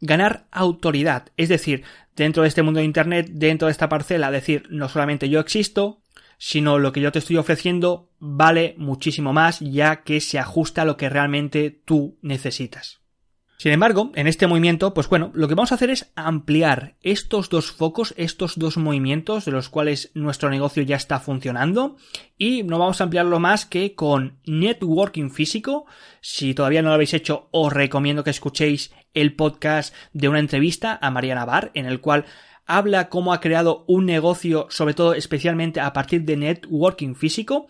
ganar 0.01 0.47
autoridad, 0.51 1.27
es 1.37 1.47
decir, 1.47 1.83
dentro 2.15 2.41
de 2.41 2.49
este 2.49 2.63
mundo 2.63 2.79
de 2.79 2.85
Internet, 2.85 3.29
dentro 3.31 3.67
de 3.67 3.71
esta 3.71 3.87
parcela, 3.87 4.31
decir 4.31 4.67
no 4.71 4.89
solamente 4.89 5.29
yo 5.29 5.39
existo, 5.39 6.02
sino 6.45 6.77
lo 6.77 6.91
que 6.91 6.99
yo 6.99 7.13
te 7.13 7.19
estoy 7.19 7.37
ofreciendo 7.37 8.09
vale 8.19 8.75
muchísimo 8.77 9.31
más 9.31 9.61
ya 9.61 10.03
que 10.03 10.19
se 10.19 10.39
ajusta 10.39 10.81
a 10.81 10.85
lo 10.85 10.97
que 10.97 11.07
realmente 11.07 11.71
tú 11.71 12.17
necesitas. 12.21 12.99
Sin 13.55 13.71
embargo, 13.71 14.11
en 14.15 14.27
este 14.27 14.45
movimiento, 14.45 14.93
pues 14.93 15.07
bueno, 15.07 15.31
lo 15.33 15.47
que 15.47 15.55
vamos 15.55 15.71
a 15.71 15.75
hacer 15.75 15.89
es 15.89 16.11
ampliar 16.17 16.97
estos 17.01 17.47
dos 17.47 17.71
focos, 17.71 18.13
estos 18.17 18.59
dos 18.59 18.75
movimientos 18.75 19.45
de 19.45 19.53
los 19.53 19.69
cuales 19.69 20.11
nuestro 20.15 20.49
negocio 20.49 20.83
ya 20.83 20.97
está 20.97 21.21
funcionando 21.21 21.95
y 22.37 22.63
no 22.63 22.77
vamos 22.77 22.99
a 22.99 23.05
ampliarlo 23.05 23.39
más 23.39 23.65
que 23.65 23.95
con 23.95 24.39
networking 24.45 25.29
físico. 25.29 25.85
Si 26.19 26.53
todavía 26.53 26.81
no 26.81 26.89
lo 26.89 26.95
habéis 26.95 27.13
hecho, 27.13 27.47
os 27.51 27.71
recomiendo 27.71 28.25
que 28.25 28.31
escuchéis 28.31 28.91
el 29.13 29.33
podcast 29.33 29.95
de 30.11 30.27
una 30.27 30.39
entrevista 30.39 30.99
a 31.01 31.09
Mariana 31.09 31.45
Bar, 31.45 31.71
en 31.73 31.85
el 31.85 32.01
cual 32.01 32.25
habla 32.65 33.09
cómo 33.09 33.33
ha 33.33 33.39
creado 33.39 33.83
un 33.87 34.05
negocio, 34.05 34.67
sobre 34.69 34.93
todo 34.93 35.13
especialmente 35.13 35.79
a 35.79 35.93
partir 35.93 36.23
de 36.23 36.37
networking 36.37 37.15
físico 37.15 37.67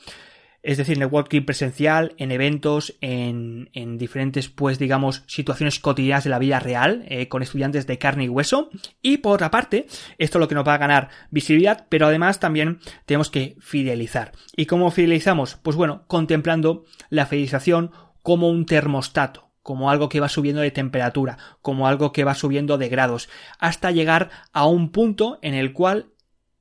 es 0.64 0.78
decir, 0.78 0.98
networking 0.98 1.42
presencial, 1.42 2.16
en 2.18 2.32
eventos, 2.32 2.96
en, 3.02 3.70
en 3.74 3.98
diferentes, 3.98 4.48
pues 4.48 4.80
digamos, 4.80 5.24
situaciones 5.28 5.78
cotidianas 5.80 6.24
de 6.24 6.30
la 6.30 6.40
vida 6.40 6.62
real, 6.62 7.06
eh, 7.10 7.28
con 7.28 7.44
estudiantes 7.44 7.86
de 7.86 7.98
carne 7.98 8.24
y 8.24 8.30
hueso. 8.30 8.70
Y 9.02 9.18
por 9.18 9.34
otra 9.34 9.52
parte, 9.52 9.88
esto 10.18 10.38
es 10.38 10.40
lo 10.40 10.48
que 10.48 10.56
nos 10.56 10.66
va 10.66 10.76
a 10.76 10.80
ganar 10.80 11.10
visibilidad, 11.32 11.86
pero 11.90 12.08
además 12.08 12.40
también 12.40 12.80
tenemos 13.06 13.30
que 13.30 13.58
fidelizar. 13.60 14.32
¿Y 14.56 14.66
cómo 14.66 14.90
fidelizamos? 14.90 15.58
Pues 15.62 15.76
bueno, 15.76 16.06
contemplando 16.08 16.86
la 17.10 17.26
fidelización 17.26 17.92
como 18.22 18.50
un 18.50 18.66
termostato 18.66 19.43
como 19.64 19.90
algo 19.90 20.10
que 20.10 20.20
va 20.20 20.30
subiendo 20.30 20.62
de 20.62 20.72
temperatura, 20.72 21.38
como 21.62 21.88
algo 21.88 22.12
que 22.12 22.24
va 22.24 22.36
subiendo 22.36 22.78
de 22.78 22.90
grados, 22.90 23.30
hasta 23.58 23.92
llegar 23.92 24.30
a 24.52 24.68
un 24.68 24.92
punto 24.92 25.40
en 25.42 25.56
el 25.56 25.74
cual 25.74 26.12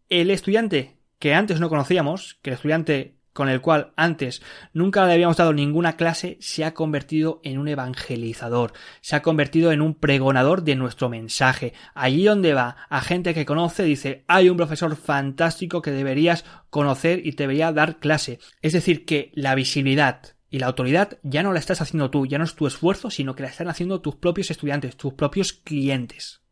el 0.09 0.31
estudiante 0.31 0.97
que 1.19 1.35
antes 1.35 1.61
no 1.61 1.69
conocíamos, 1.69 2.39
que 2.43 2.51
el 2.51 2.55
estudiante 2.55 3.17
con 3.33 3.49
el 3.49 3.61
cual 3.61 3.93
antes 3.97 4.43
nunca 4.73 5.07
le 5.07 5.15
habíamos 5.15 5.37
dado 5.37 5.53
ninguna 5.53 5.97
clase, 5.97 6.37
se 6.41 6.65
ha 6.65 6.75
convertido 6.75 7.41
en 7.45 7.59
un 7.59 7.69
evangelizador, 7.69 8.73
se 9.01 9.17
ha 9.17 9.23
convertido 9.23 9.73
en 9.73 9.81
un 9.81 9.95
pregonador 9.95 10.63
de 10.63 10.77
nuestro 10.77 11.09
mensaje. 11.09 11.73
Allí 11.95 12.25
donde 12.25 12.55
va, 12.55 12.77
a 12.89 13.01
gente 13.01 13.35
que 13.35 13.47
conoce, 13.47 13.85
dice, 13.85 14.25
hay 14.29 14.51
un 14.51 14.57
profesor 14.57 14.97
fantástico 14.97 15.81
que 15.81 15.93
deberías 15.93 16.45
conocer 16.71 17.27
y 17.27 17.33
te 17.33 17.45
debería 17.45 17.73
dar 17.73 17.99
clase. 17.99 18.39
Es 18.61 18.73
decir, 18.73 19.05
que 19.07 19.31
la 19.35 19.55
visibilidad, 19.55 20.35
y 20.53 20.59
la 20.59 20.67
autoridad 20.67 21.19
ya 21.23 21.43
no 21.43 21.53
la 21.53 21.59
estás 21.59 21.81
haciendo 21.81 22.11
tú, 22.11 22.27
ya 22.27 22.37
no 22.37 22.45
es 22.45 22.55
tu 22.55 22.67
esfuerzo, 22.67 23.11
sino 23.11 23.35
que 23.35 23.43
la 23.43 23.49
están 23.49 23.69
haciendo 23.69 24.03
tus 24.03 24.17
propios 24.17 24.51
estudiantes, 24.51 24.97
tus 24.97 25.15
propios 25.15 25.55
clientes. 25.55 26.43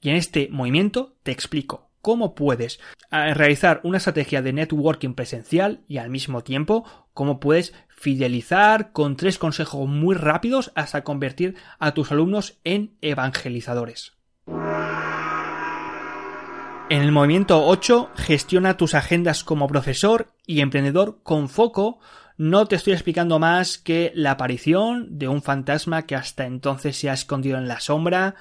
Y 0.00 0.08
en 0.08 0.16
este 0.16 0.48
movimiento 0.50 1.14
te 1.22 1.30
explico 1.30 1.90
cómo 2.00 2.34
puedes 2.34 2.80
eh, 3.10 3.34
realizar 3.34 3.80
una 3.84 3.98
estrategia 3.98 4.40
de 4.40 4.54
networking 4.54 5.12
presencial 5.12 5.82
y 5.88 5.98
al 5.98 6.08
mismo 6.08 6.42
tiempo 6.42 6.84
cómo 7.12 7.38
puedes 7.38 7.74
fidelizar 7.90 8.92
con 8.92 9.16
tres 9.16 9.36
consejos 9.36 9.86
muy 9.86 10.14
rápidos 10.14 10.72
hasta 10.74 11.04
convertir 11.04 11.54
a 11.78 11.92
tus 11.92 12.12
alumnos 12.12 12.58
en 12.64 12.96
evangelizadores. 13.02 14.14
En 16.88 17.00
el 17.00 17.12
movimiento 17.12 17.64
8, 17.64 18.10
gestiona 18.16 18.76
tus 18.76 18.94
agendas 18.94 19.44
como 19.44 19.66
profesor 19.66 20.32
y 20.46 20.60
emprendedor 20.60 21.20
con 21.22 21.48
foco. 21.48 22.00
No 22.36 22.66
te 22.66 22.76
estoy 22.76 22.92
explicando 22.92 23.38
más 23.38 23.78
que 23.78 24.12
la 24.14 24.32
aparición 24.32 25.18
de 25.18 25.28
un 25.28 25.42
fantasma 25.42 26.06
que 26.06 26.16
hasta 26.16 26.46
entonces 26.46 26.96
se 26.96 27.10
ha 27.10 27.14
escondido 27.14 27.58
en 27.58 27.68
la 27.68 27.80
sombra, 27.80 28.34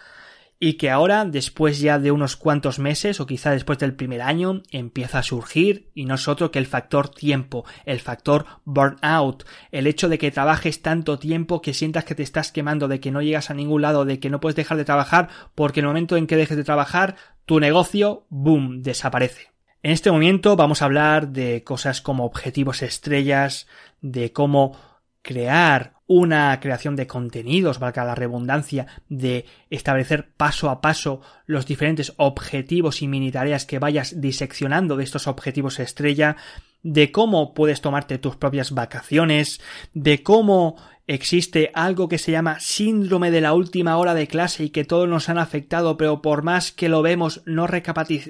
y 0.63 0.73
que 0.73 0.91
ahora, 0.91 1.25
después 1.25 1.79
ya 1.79 1.97
de 1.97 2.11
unos 2.11 2.35
cuantos 2.35 2.77
meses 2.77 3.19
o 3.19 3.25
quizá 3.25 3.49
después 3.49 3.79
del 3.79 3.95
primer 3.95 4.21
año, 4.21 4.61
empieza 4.69 5.17
a 5.17 5.23
surgir 5.23 5.89
y 5.95 6.05
no 6.05 6.13
es 6.13 6.27
otro 6.27 6.51
que 6.51 6.59
el 6.59 6.67
factor 6.67 7.09
tiempo, 7.09 7.65
el 7.83 7.99
factor 7.99 8.45
burnout, 8.63 9.43
el 9.71 9.87
hecho 9.87 10.07
de 10.07 10.19
que 10.19 10.29
trabajes 10.29 10.83
tanto 10.83 11.17
tiempo 11.17 11.63
que 11.63 11.73
sientas 11.73 12.05
que 12.05 12.13
te 12.13 12.21
estás 12.21 12.51
quemando, 12.51 12.87
de 12.87 12.99
que 12.99 13.09
no 13.09 13.23
llegas 13.23 13.49
a 13.49 13.55
ningún 13.55 13.81
lado, 13.81 14.05
de 14.05 14.19
que 14.19 14.29
no 14.29 14.39
puedes 14.39 14.55
dejar 14.55 14.77
de 14.77 14.85
trabajar 14.85 15.29
porque 15.55 15.79
en 15.79 15.85
el 15.85 15.89
momento 15.89 16.15
en 16.15 16.27
que 16.27 16.37
dejes 16.37 16.57
de 16.57 16.63
trabajar, 16.63 17.15
tu 17.47 17.59
negocio, 17.59 18.27
boom, 18.29 18.83
desaparece. 18.83 19.50
En 19.83 19.91
este 19.91 20.11
momento 20.11 20.55
vamos 20.55 20.81
a 20.81 20.85
hablar 20.85 21.29
de 21.29 21.63
cosas 21.63 22.01
como 22.01 22.25
objetivos 22.25 22.83
estrellas, 22.83 23.67
de 24.01 24.31
cómo 24.31 24.77
crear 25.23 25.93
una 26.05 26.59
creación 26.59 26.95
de 26.95 27.07
contenidos, 27.07 27.79
valga 27.79 28.05
la 28.05 28.15
redundancia, 28.15 28.85
de 29.09 29.45
establecer 29.69 30.29
paso 30.35 30.69
a 30.69 30.81
paso 30.81 31.21
los 31.45 31.65
diferentes 31.65 32.13
objetivos 32.17 33.01
y 33.01 33.07
mini 33.07 33.31
tareas 33.31 33.65
que 33.65 33.79
vayas 33.79 34.19
diseccionando 34.21 34.97
de 34.97 35.03
estos 35.03 35.27
objetivos 35.27 35.79
estrella, 35.79 36.35
de 36.83 37.11
cómo 37.11 37.53
puedes 37.53 37.81
tomarte 37.81 38.17
tus 38.17 38.35
propias 38.35 38.71
vacaciones, 38.71 39.61
de 39.93 40.23
cómo 40.23 40.77
existe 41.07 41.71
algo 41.73 42.07
que 42.07 42.17
se 42.17 42.31
llama 42.31 42.59
síndrome 42.59 43.31
de 43.31 43.41
la 43.41 43.53
última 43.53 43.97
hora 43.97 44.13
de 44.13 44.27
clase 44.27 44.63
y 44.63 44.69
que 44.69 44.85
todos 44.85 45.09
nos 45.09 45.29
han 45.29 45.37
afectado, 45.37 45.97
pero 45.97 46.21
por 46.21 46.43
más 46.43 46.71
que 46.71 46.89
lo 46.89 47.01
vemos 47.01 47.41
no, 47.45 47.67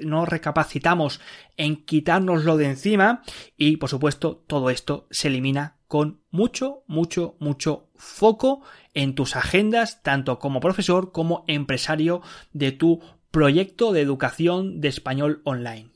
no 0.02 0.26
recapacitamos 0.26 1.20
en 1.56 1.84
quitárnoslo 1.84 2.56
de 2.56 2.66
encima 2.66 3.22
y 3.56 3.76
por 3.76 3.88
supuesto 3.88 4.42
todo 4.46 4.70
esto 4.70 5.06
se 5.10 5.28
elimina 5.28 5.76
con 5.86 6.22
mucho, 6.30 6.84
mucho, 6.86 7.36
mucho 7.38 7.90
foco 7.94 8.62
en 8.94 9.14
tus 9.14 9.36
agendas, 9.36 10.02
tanto 10.02 10.38
como 10.38 10.58
profesor 10.58 11.12
como 11.12 11.44
empresario 11.46 12.22
de 12.52 12.72
tu 12.72 13.00
proyecto 13.30 13.92
de 13.92 14.00
educación 14.00 14.80
de 14.80 14.88
español 14.88 15.42
online. 15.44 15.91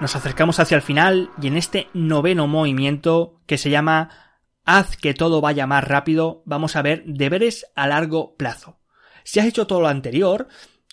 Nos 0.00 0.16
acercamos 0.16 0.58
hacia 0.60 0.76
el 0.76 0.82
final 0.82 1.28
y 1.42 1.48
en 1.48 1.58
este 1.58 1.88
noveno 1.92 2.46
movimiento 2.46 3.38
que 3.46 3.58
se 3.58 3.68
llama 3.68 4.08
Haz 4.64 4.96
que 4.96 5.12
todo 5.12 5.42
vaya 5.42 5.66
más 5.66 5.84
rápido, 5.84 6.42
vamos 6.46 6.74
a 6.74 6.80
ver 6.80 7.04
deberes 7.04 7.66
a 7.74 7.86
largo 7.86 8.34
plazo. 8.36 8.78
Si 9.24 9.40
has 9.40 9.46
hecho 9.46 9.66
todo 9.66 9.82
lo 9.82 9.88
anterior, 9.88 10.48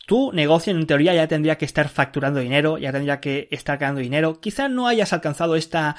tu 0.08 0.34
negocio 0.34 0.74
en 0.74 0.86
teoría 0.86 1.14
ya 1.14 1.30
tendría 1.30 1.58
que 1.58 1.64
estar 1.64 1.88
facturando 1.88 2.42
dinero, 2.42 2.78
ya 2.78 2.92
tendría 2.92 3.22
que 3.22 3.48
estar 3.50 3.78
ganando 3.78 4.02
dinero. 4.02 4.42
Quizá 4.42 4.68
no 4.68 4.88
hayas 4.88 5.14
alcanzado 5.14 5.56
esta 5.56 5.96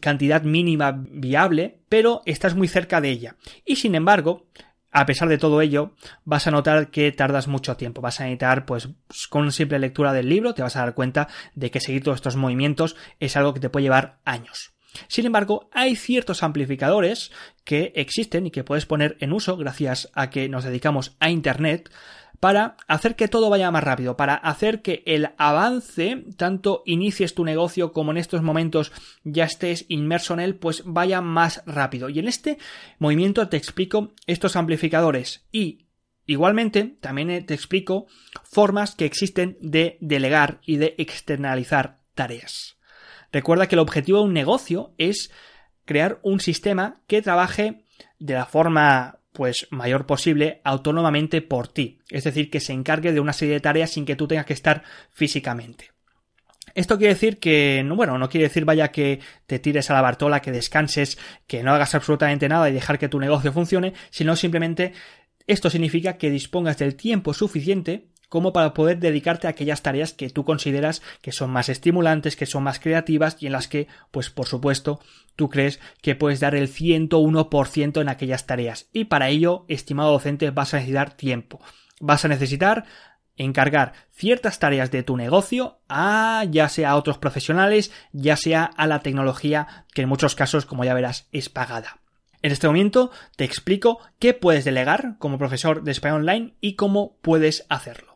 cantidad 0.00 0.42
mínima 0.42 0.92
viable, 0.98 1.78
pero 1.88 2.22
estás 2.26 2.56
muy 2.56 2.66
cerca 2.66 3.00
de 3.00 3.10
ella. 3.10 3.36
Y 3.64 3.76
sin 3.76 3.94
embargo, 3.94 4.46
a 4.90 5.06
pesar 5.06 5.28
de 5.28 5.38
todo 5.38 5.60
ello, 5.60 5.94
vas 6.24 6.46
a 6.46 6.50
notar 6.50 6.90
que 6.90 7.12
tardas 7.12 7.48
mucho 7.48 7.76
tiempo. 7.76 8.00
Vas 8.00 8.20
a 8.20 8.24
necesitar, 8.24 8.64
pues, 8.64 8.88
con 9.28 9.52
simple 9.52 9.78
lectura 9.78 10.12
del 10.12 10.28
libro, 10.28 10.54
te 10.54 10.62
vas 10.62 10.76
a 10.76 10.80
dar 10.80 10.94
cuenta 10.94 11.28
de 11.54 11.70
que 11.70 11.80
seguir 11.80 12.02
todos 12.02 12.16
estos 12.16 12.36
movimientos 12.36 12.96
es 13.20 13.36
algo 13.36 13.54
que 13.54 13.60
te 13.60 13.70
puede 13.70 13.84
llevar 13.84 14.18
años. 14.24 14.72
Sin 15.06 15.26
embargo, 15.26 15.68
hay 15.72 15.96
ciertos 15.96 16.42
amplificadores 16.42 17.30
que 17.64 17.92
existen 17.94 18.46
y 18.46 18.50
que 18.50 18.64
puedes 18.64 18.86
poner 18.86 19.16
en 19.20 19.32
uso 19.32 19.56
gracias 19.56 20.10
a 20.14 20.30
que 20.30 20.48
nos 20.48 20.64
dedicamos 20.64 21.16
a 21.20 21.30
Internet 21.30 21.90
para 22.40 22.76
hacer 22.86 23.16
que 23.16 23.28
todo 23.28 23.50
vaya 23.50 23.70
más 23.70 23.82
rápido, 23.82 24.16
para 24.16 24.34
hacer 24.34 24.82
que 24.82 25.02
el 25.06 25.30
avance, 25.38 26.24
tanto 26.36 26.82
inicies 26.86 27.34
tu 27.34 27.44
negocio 27.44 27.92
como 27.92 28.12
en 28.12 28.16
estos 28.16 28.42
momentos 28.42 28.92
ya 29.24 29.44
estés 29.44 29.86
inmerso 29.88 30.34
en 30.34 30.40
él, 30.40 30.54
pues 30.54 30.82
vaya 30.84 31.20
más 31.20 31.62
rápido. 31.66 32.08
Y 32.08 32.18
en 32.18 32.28
este 32.28 32.58
movimiento 32.98 33.48
te 33.48 33.56
explico 33.56 34.12
estos 34.26 34.56
amplificadores 34.56 35.46
y 35.50 35.86
igualmente 36.26 36.96
también 37.00 37.44
te 37.46 37.54
explico 37.54 38.06
formas 38.44 38.94
que 38.94 39.04
existen 39.04 39.58
de 39.60 39.98
delegar 40.00 40.60
y 40.64 40.76
de 40.76 40.94
externalizar 40.98 42.00
tareas. 42.14 42.76
Recuerda 43.32 43.66
que 43.66 43.74
el 43.74 43.80
objetivo 43.80 44.18
de 44.18 44.24
un 44.24 44.32
negocio 44.32 44.94
es 44.96 45.30
crear 45.84 46.20
un 46.22 46.40
sistema 46.40 47.00
que 47.06 47.22
trabaje 47.22 47.84
de 48.18 48.34
la 48.34 48.46
forma 48.46 49.17
pues 49.38 49.68
mayor 49.70 50.04
posible 50.04 50.60
autónomamente 50.64 51.42
por 51.42 51.68
ti, 51.68 52.00
es 52.10 52.24
decir, 52.24 52.50
que 52.50 52.58
se 52.58 52.72
encargue 52.72 53.12
de 53.12 53.20
una 53.20 53.32
serie 53.32 53.54
de 53.54 53.60
tareas 53.60 53.92
sin 53.92 54.04
que 54.04 54.16
tú 54.16 54.26
tengas 54.26 54.46
que 54.46 54.52
estar 54.52 54.82
físicamente. 55.12 55.92
Esto 56.74 56.98
quiere 56.98 57.14
decir 57.14 57.38
que, 57.38 57.88
bueno, 57.88 58.18
no 58.18 58.28
quiere 58.28 58.48
decir 58.48 58.64
vaya 58.64 58.88
que 58.88 59.20
te 59.46 59.60
tires 59.60 59.92
a 59.92 59.94
la 59.94 60.02
bartola, 60.02 60.42
que 60.42 60.50
descanses, 60.50 61.18
que 61.46 61.62
no 61.62 61.72
hagas 61.72 61.94
absolutamente 61.94 62.48
nada 62.48 62.68
y 62.68 62.72
dejar 62.72 62.98
que 62.98 63.08
tu 63.08 63.20
negocio 63.20 63.52
funcione, 63.52 63.92
sino 64.10 64.34
simplemente 64.34 64.92
esto 65.46 65.70
significa 65.70 66.16
que 66.16 66.30
dispongas 66.30 66.76
del 66.78 66.96
tiempo 66.96 67.32
suficiente 67.32 68.08
como 68.28 68.52
para 68.52 68.74
poder 68.74 68.98
dedicarte 68.98 69.46
a 69.46 69.50
aquellas 69.50 69.82
tareas 69.82 70.12
que 70.12 70.30
tú 70.30 70.44
consideras 70.44 71.02
que 71.22 71.32
son 71.32 71.50
más 71.50 71.68
estimulantes, 71.68 72.36
que 72.36 72.46
son 72.46 72.62
más 72.62 72.78
creativas 72.78 73.36
y 73.40 73.46
en 73.46 73.52
las 73.52 73.68
que, 73.68 73.88
pues 74.10 74.30
por 74.30 74.46
supuesto, 74.46 75.00
tú 75.36 75.48
crees 75.48 75.80
que 76.02 76.14
puedes 76.14 76.40
dar 76.40 76.54
el 76.54 76.68
101% 76.68 78.00
en 78.00 78.08
aquellas 78.08 78.46
tareas. 78.46 78.88
Y 78.92 79.04
para 79.04 79.28
ello, 79.28 79.64
estimado 79.68 80.12
docente, 80.12 80.50
vas 80.50 80.74
a 80.74 80.78
necesitar 80.78 81.14
tiempo. 81.14 81.60
Vas 82.00 82.24
a 82.24 82.28
necesitar 82.28 82.84
encargar 83.36 83.92
ciertas 84.10 84.58
tareas 84.58 84.90
de 84.90 85.02
tu 85.02 85.16
negocio 85.16 85.80
a 85.88 86.44
ya 86.50 86.68
sea 86.68 86.90
a 86.90 86.96
otros 86.96 87.18
profesionales, 87.18 87.92
ya 88.12 88.36
sea 88.36 88.64
a 88.64 88.86
la 88.86 89.00
tecnología 89.00 89.86
que 89.94 90.02
en 90.02 90.08
muchos 90.08 90.34
casos, 90.34 90.66
como 90.66 90.84
ya 90.84 90.94
verás, 90.94 91.28
es 91.32 91.48
pagada. 91.48 92.00
En 92.42 92.52
este 92.52 92.66
momento 92.66 93.10
te 93.36 93.44
explico 93.44 94.00
qué 94.18 94.34
puedes 94.34 94.64
delegar 94.64 95.16
como 95.18 95.38
profesor 95.38 95.82
de 95.82 95.92
español 95.92 96.20
online 96.20 96.54
y 96.60 96.74
cómo 96.74 97.16
puedes 97.20 97.66
hacerlo. 97.68 98.07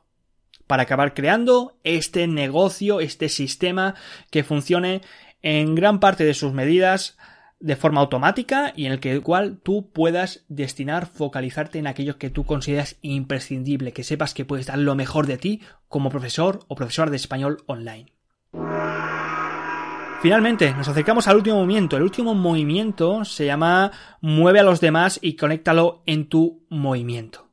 Para 0.73 0.85
acabar 0.85 1.13
creando 1.13 1.77
este 1.85 2.27
negocio, 2.27 3.01
este 3.01 3.29
sistema 3.29 3.95
que 4.31 4.43
funcione 4.43 5.03
en 5.43 5.75
gran 5.75 6.01
parte 6.01 6.25
de 6.25 6.33
sus 6.33 6.55
medidas 6.55 7.19
de 7.61 7.77
forma 7.77 8.01
automática 8.01 8.73
y 8.75 8.87
en 8.87 8.93
el 8.93 8.99
que 8.99 9.21
cual 9.21 9.59
tú 9.63 9.91
puedas 9.93 10.47
destinar, 10.49 11.05
focalizarte 11.05 11.79
en 11.79 11.89
aquello 11.89 12.17
que 12.17 12.31
tú 12.31 12.47
consideras 12.47 12.97
imprescindible, 13.03 13.93
que 13.93 14.03
sepas 14.03 14.33
que 14.33 14.47
puedes 14.47 14.65
dar 14.65 14.79
lo 14.79 14.95
mejor 14.95 15.27
de 15.27 15.37
ti 15.37 15.61
como 15.89 16.09
profesor 16.09 16.61
o 16.69 16.75
profesor 16.75 17.11
de 17.11 17.17
español 17.17 17.59
online. 17.67 18.15
Finalmente, 20.23 20.73
nos 20.73 20.89
acercamos 20.89 21.29
al 21.29 21.37
último 21.37 21.57
movimiento. 21.57 21.99
El 21.99 22.05
último 22.05 22.35
movimiento 22.35 23.27
se 23.27 23.45
llama 23.45 23.93
Mueve 24.23 24.61
a 24.61 24.63
los 24.63 24.81
demás 24.81 25.19
y 25.21 25.37
conéctalo 25.37 26.03
en 26.07 26.31
tu 26.31 26.65
movimiento. 26.71 27.52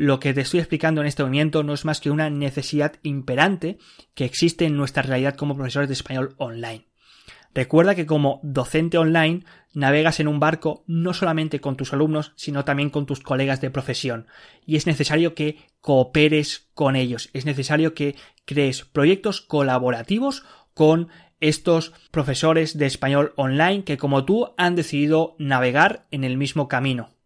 Lo 0.00 0.20
que 0.20 0.32
te 0.32 0.42
estoy 0.42 0.60
explicando 0.60 1.00
en 1.00 1.08
este 1.08 1.24
movimiento 1.24 1.64
no 1.64 1.74
es 1.74 1.84
más 1.84 2.00
que 2.00 2.12
una 2.12 2.30
necesidad 2.30 3.00
imperante 3.02 3.78
que 4.14 4.24
existe 4.24 4.64
en 4.64 4.76
nuestra 4.76 5.02
realidad 5.02 5.34
como 5.34 5.56
profesores 5.56 5.88
de 5.88 5.94
español 5.94 6.36
online. 6.36 6.86
Recuerda 7.52 7.96
que 7.96 8.06
como 8.06 8.38
docente 8.44 8.96
online 8.96 9.42
navegas 9.74 10.20
en 10.20 10.28
un 10.28 10.38
barco 10.38 10.84
no 10.86 11.14
solamente 11.14 11.60
con 11.60 11.76
tus 11.76 11.92
alumnos, 11.92 12.32
sino 12.36 12.64
también 12.64 12.90
con 12.90 13.06
tus 13.06 13.18
colegas 13.18 13.60
de 13.60 13.72
profesión. 13.72 14.28
Y 14.64 14.76
es 14.76 14.86
necesario 14.86 15.34
que 15.34 15.58
cooperes 15.80 16.68
con 16.74 16.94
ellos. 16.94 17.28
Es 17.32 17.44
necesario 17.44 17.94
que 17.94 18.14
crees 18.44 18.84
proyectos 18.84 19.40
colaborativos 19.40 20.44
con 20.74 21.08
estos 21.40 21.92
profesores 22.12 22.78
de 22.78 22.86
español 22.86 23.32
online 23.34 23.82
que 23.82 23.98
como 23.98 24.24
tú 24.24 24.54
han 24.58 24.76
decidido 24.76 25.34
navegar 25.40 26.06
en 26.12 26.22
el 26.22 26.36
mismo 26.36 26.68
camino. 26.68 27.17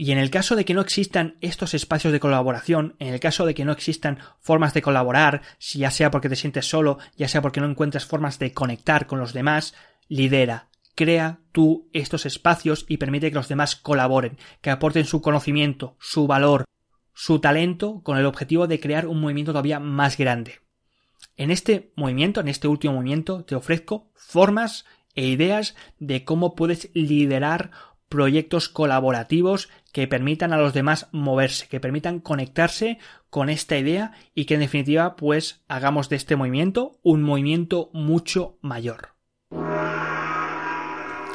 Y 0.00 0.12
en 0.12 0.18
el 0.18 0.30
caso 0.30 0.54
de 0.54 0.64
que 0.64 0.74
no 0.74 0.80
existan 0.80 1.36
estos 1.40 1.74
espacios 1.74 2.12
de 2.12 2.20
colaboración, 2.20 2.94
en 3.00 3.12
el 3.12 3.18
caso 3.18 3.44
de 3.44 3.52
que 3.52 3.64
no 3.64 3.72
existan 3.72 4.20
formas 4.38 4.72
de 4.72 4.80
colaborar, 4.80 5.42
si 5.58 5.80
ya 5.80 5.90
sea 5.90 6.12
porque 6.12 6.28
te 6.28 6.36
sientes 6.36 6.66
solo, 6.66 6.98
ya 7.16 7.26
sea 7.26 7.42
porque 7.42 7.60
no 7.60 7.68
encuentras 7.68 8.06
formas 8.06 8.38
de 8.38 8.52
conectar 8.52 9.08
con 9.08 9.18
los 9.18 9.32
demás, 9.32 9.74
lidera, 10.06 10.68
crea 10.94 11.40
tú 11.50 11.90
estos 11.92 12.26
espacios 12.26 12.86
y 12.88 12.98
permite 12.98 13.28
que 13.28 13.34
los 13.34 13.48
demás 13.48 13.74
colaboren, 13.74 14.38
que 14.60 14.70
aporten 14.70 15.04
su 15.04 15.20
conocimiento, 15.20 15.96
su 15.98 16.28
valor, 16.28 16.64
su 17.12 17.40
talento 17.40 18.00
con 18.04 18.18
el 18.18 18.26
objetivo 18.26 18.68
de 18.68 18.78
crear 18.78 19.08
un 19.08 19.20
movimiento 19.20 19.50
todavía 19.50 19.80
más 19.80 20.16
grande. 20.16 20.60
En 21.36 21.50
este 21.50 21.92
movimiento, 21.96 22.40
en 22.40 22.46
este 22.46 22.68
último 22.68 22.94
movimiento, 22.94 23.44
te 23.44 23.56
ofrezco 23.56 24.12
formas 24.14 24.84
e 25.16 25.26
ideas 25.26 25.74
de 25.98 26.22
cómo 26.22 26.54
puedes 26.54 26.90
liderar 26.94 27.72
proyectos 28.08 28.68
colaborativos 28.68 29.68
que 29.92 30.06
permitan 30.06 30.52
a 30.52 30.58
los 30.58 30.74
demás 30.74 31.08
moverse, 31.12 31.66
que 31.68 31.80
permitan 31.80 32.20
conectarse 32.20 32.98
con 33.30 33.48
esta 33.48 33.76
idea 33.76 34.12
y 34.34 34.44
que 34.44 34.54
en 34.54 34.60
definitiva 34.60 35.16
pues 35.16 35.62
hagamos 35.68 36.08
de 36.08 36.16
este 36.16 36.36
movimiento 36.36 36.98
un 37.02 37.22
movimiento 37.22 37.90
mucho 37.92 38.58
mayor. 38.60 39.10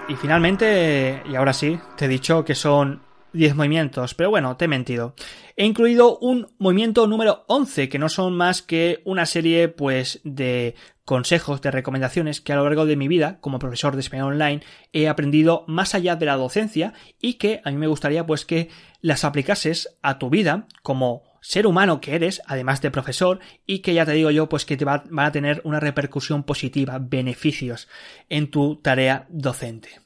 Y 0.10 0.16
finalmente, 0.16 1.24
y 1.30 1.36
ahora 1.36 1.54
sí, 1.54 1.80
te 1.98 2.06
he 2.06 2.10
dicho 2.10 2.44
que 2.44 2.56
son 2.56 3.02
10 3.34 3.56
movimientos, 3.56 4.14
pero 4.14 4.30
bueno, 4.30 4.58
te 4.58 4.66
he 4.66 4.68
mentido. 4.68 5.16
He 5.56 5.66
incluido 5.66 6.18
un 6.20 6.48
movimiento 6.58 7.08
número 7.08 7.46
11, 7.48 7.90
que 7.90 8.00
no 8.00 8.10
son 8.10 8.36
más 8.36 8.62
que 8.62 9.02
una 9.06 9.26
serie, 9.26 9.70
pues, 9.70 10.20
de 10.24 10.76
consejos, 11.06 11.62
de 11.62 11.72
recomendaciones 11.72 12.42
que 12.42 12.54
a 12.54 12.56
lo 12.56 12.64
largo 12.64 12.86
de 12.86 12.96
mi 12.96 13.08
vida, 13.08 13.38
como 13.42 13.60
profesor 13.60 13.96
de 13.96 14.02
español 14.02 14.34
online, 14.34 14.62
he 14.92 15.08
aprendido 15.08 15.66
más 15.68 15.96
allá 15.96 16.16
de 16.16 16.26
la 16.26 16.38
docencia 16.38 16.94
y 17.20 17.36
que 17.36 17.62
a 17.64 17.72
mí 17.72 17.78
me 17.78 17.88
gustaría, 17.88 18.26
pues, 18.26 18.46
que 18.46 18.70
las 19.02 19.24
aplicases 19.24 19.98
a 20.02 20.18
tu 20.18 20.30
vida 20.30 20.68
como 20.82 21.24
ser 21.42 21.68
humano 21.68 22.00
que 22.00 22.16
eres, 22.16 22.42
además 22.48 22.82
de 22.82 22.90
profesor, 22.90 23.40
y 23.66 23.80
que 23.80 23.94
ya 23.94 24.06
te 24.06 24.14
digo 24.14 24.32
yo, 24.32 24.48
pues 24.48 24.66
que 24.66 24.78
te 24.78 24.86
van 24.86 25.04
a 25.18 25.32
tener 25.32 25.62
una 25.66 25.82
repercusión 25.82 26.44
positiva, 26.44 27.00
beneficios 27.00 27.90
en 28.30 28.50
tu 28.50 28.78
tarea 28.78 29.28
docente. 29.30 30.03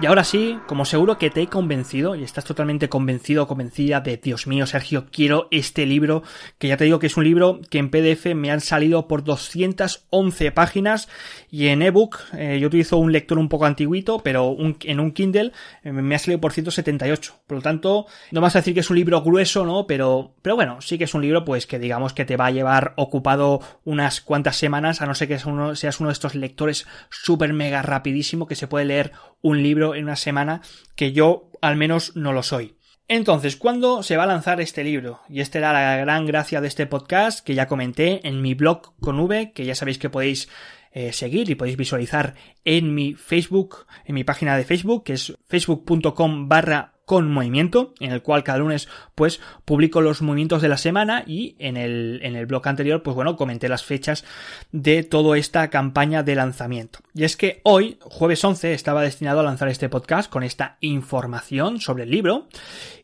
Y 0.00 0.06
ahora 0.06 0.22
sí, 0.22 0.60
como 0.68 0.84
seguro 0.84 1.18
que 1.18 1.28
te 1.28 1.42
he 1.42 1.48
convencido 1.48 2.14
y 2.14 2.22
estás 2.22 2.44
totalmente 2.44 2.88
convencido 2.88 3.42
o 3.42 3.46
convencida 3.48 4.00
de 4.00 4.16
Dios 4.16 4.46
mío, 4.46 4.64
Sergio, 4.64 5.06
quiero 5.10 5.48
este 5.50 5.86
libro, 5.86 6.22
que 6.58 6.68
ya 6.68 6.76
te 6.76 6.84
digo 6.84 7.00
que 7.00 7.08
es 7.08 7.16
un 7.16 7.24
libro 7.24 7.60
que 7.68 7.78
en 7.78 7.90
PDF 7.90 8.26
me 8.36 8.52
han 8.52 8.60
salido 8.60 9.08
por 9.08 9.24
211 9.24 10.52
páginas 10.52 11.08
y 11.50 11.66
en 11.66 11.82
ebook, 11.82 12.20
eh, 12.34 12.58
yo 12.60 12.68
utilizo 12.68 12.96
un 12.96 13.10
lector 13.10 13.38
un 13.38 13.48
poco 13.48 13.66
antiguito, 13.66 14.20
pero 14.20 14.56
en 14.84 15.00
un 15.00 15.10
Kindle 15.10 15.50
eh, 15.82 15.90
me 15.90 16.14
ha 16.14 16.18
salido 16.20 16.40
por 16.40 16.52
178. 16.52 17.34
Por 17.48 17.56
lo 17.56 17.62
tanto, 17.62 18.06
no 18.30 18.40
vas 18.40 18.54
a 18.54 18.60
decir 18.60 18.74
que 18.74 18.80
es 18.80 18.90
un 18.90 18.96
libro 18.96 19.20
grueso, 19.22 19.66
¿no? 19.66 19.88
Pero, 19.88 20.36
pero 20.42 20.54
bueno, 20.54 20.80
sí 20.80 20.96
que 20.96 21.04
es 21.04 21.14
un 21.14 21.22
libro 21.22 21.44
pues 21.44 21.66
que 21.66 21.80
digamos 21.80 22.12
que 22.12 22.24
te 22.24 22.36
va 22.36 22.46
a 22.46 22.50
llevar 22.52 22.92
ocupado 22.94 23.60
unas 23.84 24.20
cuantas 24.20 24.56
semanas, 24.56 25.02
a 25.02 25.06
no 25.06 25.16
ser 25.16 25.26
que 25.26 25.40
seas 25.74 26.00
uno 26.00 26.08
de 26.08 26.12
estos 26.12 26.36
lectores 26.36 26.86
súper 27.10 27.52
mega 27.52 27.82
rapidísimo 27.82 28.46
que 28.46 28.54
se 28.54 28.68
puede 28.68 28.84
leer 28.84 29.10
un 29.42 29.62
libro 29.62 29.87
en 29.94 30.04
una 30.04 30.16
semana 30.16 30.62
que 30.96 31.12
yo 31.12 31.50
al 31.60 31.76
menos 31.76 32.16
no 32.16 32.32
lo 32.32 32.42
soy. 32.42 32.76
Entonces, 33.08 33.56
¿cuándo 33.56 34.02
se 34.02 34.18
va 34.18 34.24
a 34.24 34.26
lanzar 34.26 34.60
este 34.60 34.84
libro? 34.84 35.20
Y 35.30 35.40
esta 35.40 35.58
era 35.58 35.72
la 35.72 35.96
gran 35.96 36.26
gracia 36.26 36.60
de 36.60 36.68
este 36.68 36.86
podcast 36.86 37.40
que 37.40 37.54
ya 37.54 37.66
comenté 37.66 38.26
en 38.28 38.42
mi 38.42 38.52
blog 38.52 38.94
con 39.00 39.18
V, 39.18 39.52
que 39.52 39.64
ya 39.64 39.74
sabéis 39.74 39.98
que 39.98 40.10
podéis 40.10 40.48
eh, 40.92 41.12
seguir 41.12 41.48
y 41.48 41.54
podéis 41.54 41.78
visualizar 41.78 42.34
en 42.64 42.94
mi 42.94 43.14
Facebook, 43.14 43.86
en 44.04 44.14
mi 44.14 44.24
página 44.24 44.58
de 44.58 44.64
Facebook, 44.64 45.04
que 45.04 45.14
es 45.14 45.34
facebook.com 45.46 46.48
barra 46.48 46.97
con 47.08 47.32
movimiento, 47.32 47.94
en 48.00 48.12
el 48.12 48.20
cual 48.20 48.44
cada 48.44 48.58
lunes 48.58 48.86
pues 49.14 49.40
publico 49.64 50.02
los 50.02 50.20
movimientos 50.20 50.60
de 50.60 50.68
la 50.68 50.76
semana 50.76 51.24
y 51.26 51.56
en 51.58 51.78
el, 51.78 52.20
en 52.22 52.36
el 52.36 52.44
blog 52.44 52.68
anterior 52.68 53.02
pues 53.02 53.14
bueno 53.16 53.34
comenté 53.34 53.66
las 53.70 53.82
fechas 53.82 54.26
de 54.72 55.04
toda 55.04 55.38
esta 55.38 55.70
campaña 55.70 56.22
de 56.22 56.34
lanzamiento. 56.34 56.98
Y 57.14 57.24
es 57.24 57.38
que 57.38 57.62
hoy, 57.64 57.96
jueves 58.02 58.44
11, 58.44 58.74
estaba 58.74 59.00
destinado 59.00 59.40
a 59.40 59.42
lanzar 59.42 59.68
este 59.70 59.88
podcast 59.88 60.30
con 60.30 60.42
esta 60.42 60.76
información 60.80 61.80
sobre 61.80 62.02
el 62.02 62.10
libro 62.10 62.46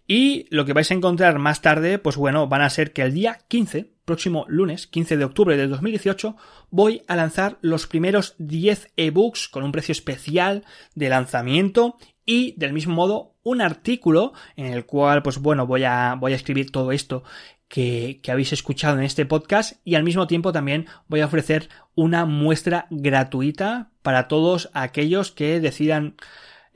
y 0.07 0.47
lo 0.51 0.67
que 0.67 0.75
vais 0.75 0.91
a 0.91 0.95
encontrar 0.95 1.39
más 1.39 1.63
tarde 1.63 1.99
pues 1.99 2.17
bueno 2.17 2.47
van 2.47 2.61
a 2.61 2.69
ser 2.69 2.93
que 2.93 3.01
el 3.01 3.15
día 3.15 3.39
15 3.49 3.91
próximo 4.05 4.45
lunes 4.49 4.87
15 4.87 5.17
de 5.17 5.25
octubre 5.25 5.57
del 5.57 5.71
2018 5.71 6.37
voy 6.69 7.01
a 7.09 7.17
lanzar 7.17 7.57
los 7.63 7.87
primeros 7.87 8.35
10 8.37 8.93
ebooks 8.99 9.49
con 9.49 9.65
un 9.65 9.73
precio 9.73 9.93
especial 9.93 10.67
de 10.95 11.09
lanzamiento 11.09 11.97
y 12.27 12.53
del 12.59 12.75
mismo 12.75 12.95
modo 12.95 13.34
un 13.45 13.61
artículo 13.61 14.33
en 14.57 14.67
el 14.67 14.85
cual 14.85 15.23
pues 15.23 15.39
bueno 15.39 15.67
voy 15.67 15.85
a 15.85 16.17
voy 16.19 16.33
a 16.33 16.37
escribir 16.37 16.73
todo 16.73 16.91
esto 16.91 17.23
que, 17.69 18.21
que, 18.23 18.33
habéis 18.33 18.53
escuchado 18.53 18.99
en 18.99 19.05
este 19.05 19.25
podcast 19.25 19.81
y 19.85 19.95
al 19.95 20.05
mismo 20.05 20.27
tiempo 20.27 20.53
también 20.53 20.87
voy 21.09 21.21
a 21.21 21.27
ofrecer 21.27 21.69
una 21.95 22.25
muestra 22.25 22.87
gratuita 22.91 23.91
para 24.03 24.29
todos 24.29 24.71
aquellos 24.75 25.33
que 25.33 25.61
decidan 25.61 26.17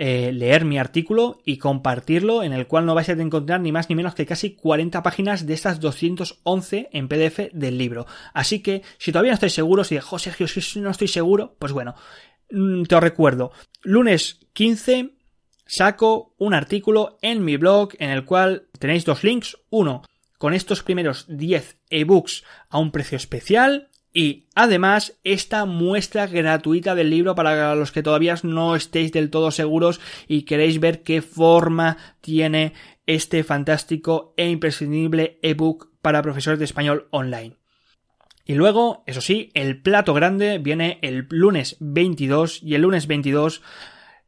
eh, 0.01 0.31
leer 0.33 0.65
mi 0.65 0.79
artículo 0.79 1.41
y 1.45 1.59
compartirlo 1.59 2.45
en 2.45 2.53
el 2.53 2.69
cual 2.69 2.87
no 2.87 2.95
vais 2.95 3.09
a 3.09 3.15
encontrar 3.15 3.61
ni 3.61 3.73
más 3.73 3.89
ni 3.89 3.97
menos 3.97 4.15
que 4.15 4.27
casi 4.27 4.55
40 4.55 5.03
páginas 5.03 5.45
de 5.45 5.55
estas 5.55 5.81
211 5.81 6.91
en 6.93 7.09
PDF 7.09 7.53
del 7.53 7.79
libro. 7.79 8.07
Así 8.33 8.61
que 8.61 8.83
si 8.99 9.11
todavía 9.11 9.33
no 9.33 9.35
estáis 9.35 9.55
seguros 9.55 9.91
y 9.91 9.97
de, 9.97 10.01
José 10.01 10.33
si 10.47 10.79
no 10.79 10.91
estoy 10.91 11.09
seguro, 11.09 11.57
pues 11.59 11.73
bueno, 11.73 11.97
mm, 12.53 12.85
te 12.85 12.95
os 12.95 13.03
recuerdo, 13.03 13.51
lunes 13.83 14.39
15 14.53 15.18
saco 15.69 16.35
un 16.39 16.55
artículo 16.55 17.19
en 17.23 17.45
mi 17.45 17.57
blog 17.57 17.91
en 18.01 18.11
el 18.11 18.25
cual 18.25 18.67
tenéis 18.81 19.05
dos 19.05 19.23
links. 19.23 19.57
Uno, 19.71 20.03
con 20.39 20.55
estos 20.55 20.83
primeros 20.83 21.27
10 21.29 21.77
ebooks 21.91 22.45
a 22.69 22.79
un 22.79 22.91
precio 22.91 23.17
especial. 23.17 23.91
Y 24.13 24.47
además 24.55 25.19
esta 25.23 25.65
muestra 25.67 26.27
gratuita 26.27 26.95
del 26.95 27.11
libro 27.11 27.35
para 27.35 27.75
los 27.75 27.93
que 27.93 28.03
todavía 28.03 28.35
no 28.43 28.75
estéis 28.75 29.13
del 29.13 29.31
todo 29.31 29.51
seguros 29.51 30.01
y 30.27 30.43
queréis 30.43 30.81
ver 30.81 31.03
qué 31.03 31.23
forma 31.23 31.99
tiene 32.21 32.73
este 33.07 33.45
fantástico 33.45 34.35
e 34.37 34.49
imprescindible 34.49 35.39
ebook 35.43 35.91
para 36.03 36.23
profesores 36.23 36.59
de 36.59 36.65
español 36.65 37.07
online. 37.11 37.57
Y 38.45 38.55
luego, 38.55 39.05
eso 39.07 39.21
sí, 39.21 39.51
el 39.53 39.83
plato 39.83 40.15
grande 40.15 40.57
viene 40.57 40.99
el 41.03 41.27
lunes 41.29 41.77
22 41.81 42.63
y 42.63 42.75
el 42.75 42.83
lunes 42.83 43.07
22 43.07 43.61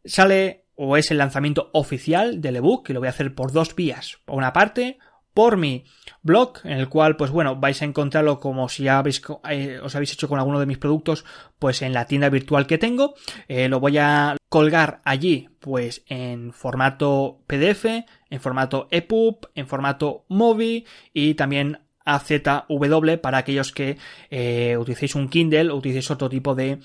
sale 0.04 0.59
o 0.82 0.96
es 0.96 1.10
el 1.10 1.18
lanzamiento 1.18 1.68
oficial 1.74 2.40
del 2.40 2.56
ebook, 2.56 2.86
que 2.86 2.94
lo 2.94 3.00
voy 3.00 3.08
a 3.08 3.10
hacer 3.10 3.34
por 3.34 3.52
dos 3.52 3.76
vías. 3.76 4.18
Por 4.24 4.38
una 4.38 4.54
parte, 4.54 4.96
por 5.34 5.58
mi 5.58 5.84
blog, 6.22 6.54
en 6.64 6.78
el 6.78 6.88
cual, 6.88 7.16
pues 7.16 7.30
bueno, 7.30 7.56
vais 7.56 7.82
a 7.82 7.84
encontrarlo 7.84 8.40
como 8.40 8.66
si 8.70 8.84
ya 8.84 8.96
habéis, 8.96 9.20
eh, 9.50 9.78
os 9.82 9.94
habéis 9.94 10.14
hecho 10.14 10.26
con 10.26 10.38
alguno 10.38 10.58
de 10.58 10.64
mis 10.64 10.78
productos, 10.78 11.26
pues 11.58 11.82
en 11.82 11.92
la 11.92 12.06
tienda 12.06 12.30
virtual 12.30 12.66
que 12.66 12.78
tengo. 12.78 13.12
Eh, 13.46 13.68
lo 13.68 13.78
voy 13.78 13.98
a 13.98 14.38
colgar 14.48 15.02
allí, 15.04 15.50
pues 15.60 16.02
en 16.06 16.50
formato 16.54 17.42
PDF, 17.46 17.84
en 18.30 18.40
formato 18.40 18.88
EPUB, 18.90 19.50
en 19.54 19.66
formato 19.66 20.24
MOVI 20.28 20.86
y 21.12 21.34
también 21.34 21.80
AZW 22.06 23.18
para 23.20 23.36
aquellos 23.36 23.70
que 23.72 23.98
eh, 24.30 24.78
utilicéis 24.78 25.14
un 25.14 25.28
Kindle 25.28 25.72
o 25.72 25.76
utilicéis 25.76 26.10
otro 26.10 26.30
tipo 26.30 26.54
de 26.54 26.78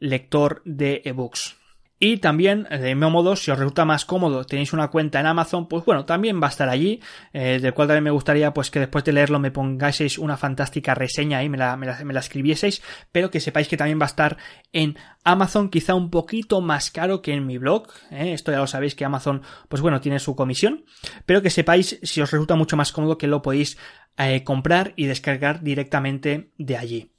lector 0.00 0.60
de 0.64 1.02
ebooks. 1.04 1.56
Y 2.00 2.18
también, 2.18 2.64
de 2.70 2.94
mismo 2.94 3.10
modo, 3.10 3.34
si 3.34 3.50
os 3.50 3.58
resulta 3.58 3.84
más 3.84 4.04
cómodo, 4.04 4.44
tenéis 4.44 4.72
una 4.72 4.88
cuenta 4.88 5.18
en 5.18 5.26
Amazon, 5.26 5.66
pues 5.66 5.84
bueno, 5.84 6.04
también 6.04 6.40
va 6.40 6.46
a 6.46 6.50
estar 6.50 6.68
allí, 6.68 7.00
eh, 7.32 7.58
del 7.60 7.74
cual 7.74 7.88
también 7.88 8.04
me 8.04 8.10
gustaría 8.12 8.54
pues 8.54 8.70
que 8.70 8.78
después 8.78 9.04
de 9.04 9.12
leerlo 9.12 9.40
me 9.40 9.50
pongáis 9.50 10.16
una 10.18 10.36
fantástica 10.36 10.94
reseña 10.94 11.42
y 11.42 11.48
me 11.48 11.58
la, 11.58 11.76
me 11.76 11.86
la, 11.86 12.20
escribieseis, 12.20 12.82
pero 13.10 13.30
que 13.30 13.40
sepáis 13.40 13.66
que 13.66 13.76
también 13.76 13.98
va 13.98 14.04
a 14.04 14.06
estar 14.06 14.36
en 14.72 14.96
Amazon, 15.24 15.70
quizá 15.70 15.94
un 15.94 16.10
poquito 16.10 16.60
más 16.60 16.92
caro 16.92 17.20
que 17.20 17.32
en 17.32 17.46
mi 17.46 17.58
blog, 17.58 17.88
¿eh? 18.12 18.32
esto 18.32 18.52
ya 18.52 18.58
lo 18.58 18.68
sabéis 18.68 18.94
que 18.94 19.04
Amazon, 19.04 19.42
pues 19.68 19.82
bueno, 19.82 20.00
tiene 20.00 20.20
su 20.20 20.36
comisión, 20.36 20.84
pero 21.26 21.42
que 21.42 21.50
sepáis 21.50 21.98
si 22.02 22.20
os 22.20 22.30
resulta 22.30 22.54
mucho 22.54 22.76
más 22.76 22.92
cómodo 22.92 23.18
que 23.18 23.26
lo 23.26 23.42
podéis 23.42 23.76
eh, 24.16 24.44
comprar 24.44 24.92
y 24.94 25.06
descargar 25.06 25.62
directamente 25.62 26.52
de 26.58 26.76
allí. 26.76 27.17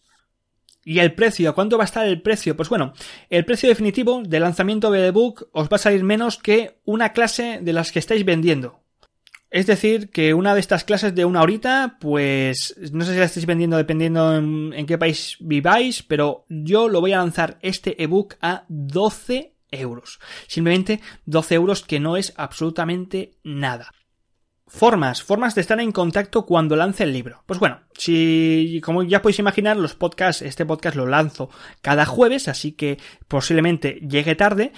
¿Y 0.89 0.97
el 0.97 1.13
precio? 1.13 1.54
¿Cuánto 1.54 1.78
va 1.78 1.84
a 1.84 1.86
estar 1.86 2.08
el 2.08 2.19
precio? 2.19 2.58
Pues 2.58 2.67
bueno, 2.67 2.93
el 3.30 3.45
precio 3.45 3.69
definitivo 3.69 4.23
del 4.25 4.41
lanzamiento 4.41 4.89
de 4.89 5.06
ebook 5.06 5.47
os 5.52 5.69
va 5.69 5.75
a 5.75 5.78
salir 5.78 6.04
menos 6.04 6.39
que 6.39 6.80
una 6.84 7.13
clase 7.13 7.60
de 7.62 7.73
las 7.73 7.91
que 7.91 7.99
estáis 7.99 8.25
vendiendo. 8.25 8.80
Es 9.52 9.67
decir, 9.67 10.10
que 10.10 10.34
una 10.34 10.56
de 10.56 10.62
estas 10.62 10.86
clases 10.86 11.13
de 11.13 11.25
una 11.25 11.43
horita, 11.43 11.97
pues 12.02 12.75
no 12.91 13.06
sé 13.06 13.13
si 13.13 13.19
la 13.19 13.25
estáis 13.25 13.45
vendiendo 13.45 13.78
dependiendo 13.78 14.36
en, 14.36 14.73
en 14.73 14.88
qué 14.88 14.97
país 14.97 15.38
viváis, 15.39 16.02
pero 16.02 16.47
yo 16.49 16.89
lo 16.89 17.02
voy 17.02 17.13
a 17.13 17.19
lanzar 17.19 17.60
este 17.62 18.02
ebook 18.02 18.38
a 18.41 18.65
12 18.67 19.54
euros. 19.69 20.19
Simplemente 20.47 21.02
12 21.28 21.54
euros 21.54 21.84
que 21.84 21.99
no 21.99 22.17
es 22.17 22.34
absolutamente 22.36 23.34
nada. 23.43 23.91
Formas, 24.69 25.23
formas 25.23 25.55
de 25.55 25.62
estar 25.62 25.79
en 25.79 25.91
contacto 25.91 26.45
cuando 26.45 26.75
lance 26.75 27.03
el 27.03 27.12
libro. 27.12 27.43
Pues 27.47 27.60
bueno, 27.60 27.79
si, 27.97 28.79
como 28.84 29.01
ya 29.01 29.21
podéis 29.23 29.39
imaginar, 29.39 29.75
los 29.77 29.95
podcasts, 29.95 30.43
este 30.43 30.63
podcast 30.63 30.95
lo 30.95 31.08
lanzo 31.08 31.49
cada 31.82 32.05
jueves, 32.05 32.47
así 32.47 32.73
que 32.73 32.99
posiblemente 33.27 33.99
llegue 34.08 34.36
tarde. 34.36 34.71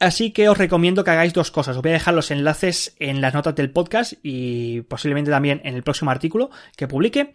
Así 0.00 0.30
que 0.30 0.48
os 0.48 0.56
recomiendo 0.56 1.04
que 1.04 1.10
hagáis 1.10 1.34
dos 1.34 1.50
cosas. 1.50 1.76
Os 1.76 1.82
voy 1.82 1.90
a 1.90 1.94
dejar 1.94 2.14
los 2.14 2.30
enlaces 2.30 2.96
en 3.00 3.20
las 3.20 3.34
notas 3.34 3.54
del 3.54 3.70
podcast 3.70 4.14
y 4.22 4.80
posiblemente 4.82 5.30
también 5.30 5.60
en 5.62 5.74
el 5.74 5.82
próximo 5.82 6.10
artículo 6.10 6.48
que 6.74 6.88
publique, 6.88 7.34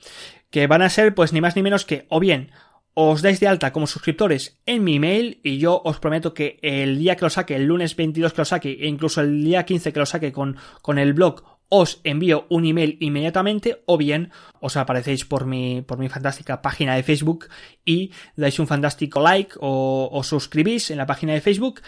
que 0.49 0.65
van 0.65 0.81
a 0.81 0.89
ser 0.89 1.13
pues 1.13 1.31
ni 1.31 1.41
más 1.41 1.55
ni 1.55 1.61
menos 1.61 1.85
que 1.85 2.07
o 2.09 2.19
bien 2.19 2.51
os 2.95 3.21
dais 3.21 3.39
de 3.39 3.47
alta 3.47 3.73
como 3.73 3.87
suscriptores 3.87 4.59
en 4.65 4.83
mi 4.83 4.95
email 4.97 5.39
y 5.43 5.57
yo 5.57 5.81
os 5.83 5.99
prometo 5.99 6.33
que 6.33 6.59
el 6.61 6.99
día 6.99 7.15
que 7.15 7.25
lo 7.25 7.29
saque, 7.29 7.55
el 7.55 7.65
lunes 7.65 7.95
22 7.95 8.33
que 8.33 8.41
lo 8.41 8.45
saque 8.45 8.71
e 8.71 8.87
incluso 8.87 9.21
el 9.21 9.43
día 9.43 9.65
15 9.65 9.91
que 9.91 9.99
lo 9.99 10.05
saque 10.05 10.31
con, 10.31 10.57
con 10.81 10.99
el 10.99 11.13
blog 11.13 11.52
os 11.75 12.01
envío 12.03 12.45
un 12.49 12.65
email 12.65 12.97
inmediatamente 12.99 13.81
o 13.87 13.97
bien 13.97 14.29
os 14.61 14.77
aparecéis 14.77 15.25
por 15.25 15.47
mi, 15.47 15.81
por 15.81 15.97
mi 15.97 16.07
fantástica 16.07 16.61
página 16.61 16.93
de 16.93 17.01
Facebook 17.01 17.49
y 17.83 18.13
dais 18.37 18.61
un 18.61 18.69
fantástico 18.69 19.25
like 19.25 19.57
o 19.57 20.05
os 20.13 20.29
suscribís 20.29 20.91
en 20.91 21.01
la 21.01 21.09
página 21.09 21.33
de 21.33 21.41
Facebook 21.41 21.81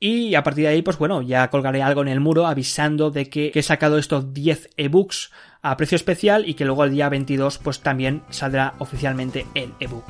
y 0.00 0.34
a 0.34 0.42
partir 0.42 0.64
de 0.64 0.68
ahí, 0.68 0.82
pues 0.82 0.96
bueno, 0.96 1.20
ya 1.20 1.48
colgaré 1.48 1.82
algo 1.82 2.00
en 2.00 2.08
el 2.08 2.20
muro 2.20 2.46
avisando 2.46 3.10
de 3.10 3.28
que, 3.28 3.52
he 3.54 3.62
sacado 3.62 3.98
estos 3.98 4.32
10 4.32 4.70
ebooks 4.76 5.30
a 5.60 5.76
precio 5.76 5.96
especial 5.96 6.48
y 6.48 6.54
que 6.54 6.64
luego 6.64 6.84
el 6.84 6.92
día 6.92 7.08
22 7.08 7.58
pues 7.58 7.80
también 7.80 8.22
saldrá 8.30 8.74
oficialmente 8.78 9.46
el 9.54 9.72
ebook. 9.80 10.04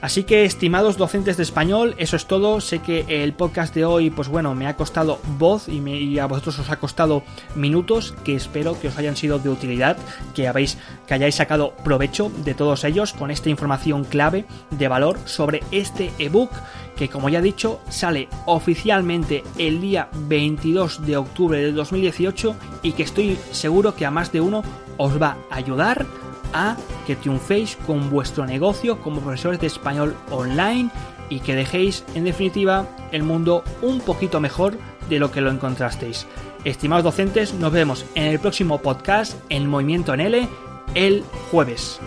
Así 0.00 0.22
que, 0.22 0.44
estimados 0.44 0.96
docentes 0.96 1.36
de 1.36 1.42
español, 1.42 1.96
eso 1.98 2.14
es 2.14 2.26
todo. 2.26 2.60
Sé 2.60 2.78
que 2.78 3.04
el 3.08 3.32
podcast 3.32 3.74
de 3.74 3.84
hoy, 3.84 4.10
pues 4.10 4.28
bueno, 4.28 4.54
me 4.54 4.68
ha 4.68 4.76
costado 4.76 5.18
voz 5.38 5.68
y, 5.68 6.18
a 6.18 6.26
vosotros 6.26 6.60
os 6.60 6.70
ha 6.70 6.78
costado 6.78 7.24
minutos, 7.56 8.14
que 8.24 8.36
espero 8.36 8.78
que 8.80 8.88
os 8.88 8.98
hayan 8.98 9.16
sido 9.16 9.40
de 9.40 9.48
utilidad, 9.48 9.96
que, 10.34 10.46
habéis, 10.46 10.78
que 11.06 11.14
hayáis 11.14 11.34
sacado 11.34 11.74
provecho 11.82 12.30
de 12.44 12.54
todos 12.54 12.84
ellos 12.84 13.12
con 13.12 13.32
esta 13.32 13.50
información 13.50 14.04
clave 14.04 14.44
de 14.70 14.86
valor 14.86 15.18
sobre 15.24 15.62
este 15.72 16.12
ebook 16.18 16.50
que 16.96 17.08
como 17.08 17.28
ya 17.28 17.38
he 17.38 17.42
dicho 17.42 17.80
sale 17.88 18.28
oficialmente 18.46 19.44
el 19.56 19.80
día 19.80 20.08
22 20.26 21.06
de 21.06 21.16
octubre 21.16 21.60
de 21.60 21.70
2018 21.70 22.56
y 22.82 22.92
que 22.92 23.04
estoy 23.04 23.38
seguro 23.52 23.94
que 23.94 24.04
a 24.04 24.10
más 24.10 24.32
de 24.32 24.40
uno 24.40 24.64
os 24.96 25.22
va 25.22 25.36
a 25.48 25.56
ayudar 25.56 26.06
a 26.52 26.76
que 27.06 27.16
triunféis 27.16 27.76
con 27.86 28.10
vuestro 28.10 28.46
negocio 28.46 29.00
como 29.00 29.20
profesores 29.20 29.60
de 29.60 29.66
español 29.66 30.16
online 30.30 30.90
y 31.28 31.40
que 31.40 31.54
dejéis 31.54 32.04
en 32.14 32.24
definitiva 32.24 32.86
el 33.12 33.22
mundo 33.22 33.64
un 33.82 34.00
poquito 34.00 34.40
mejor 34.40 34.78
de 35.08 35.18
lo 35.18 35.30
que 35.30 35.40
lo 35.40 35.50
encontrasteis. 35.50 36.26
Estimados 36.64 37.04
docentes, 37.04 37.54
nos 37.54 37.72
vemos 37.72 38.04
en 38.14 38.24
el 38.24 38.38
próximo 38.38 38.78
podcast 38.78 39.34
en 39.48 39.68
Movimiento 39.68 40.14
en 40.14 40.20
L 40.20 40.48
el 40.94 41.24
jueves. 41.50 42.00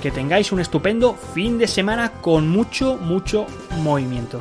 Que 0.00 0.10
tengáis 0.10 0.52
un 0.52 0.60
estupendo 0.60 1.14
fin 1.14 1.58
de 1.58 1.66
semana 1.66 2.12
con 2.20 2.48
mucho, 2.48 2.96
mucho 2.98 3.46
movimiento. 3.78 4.40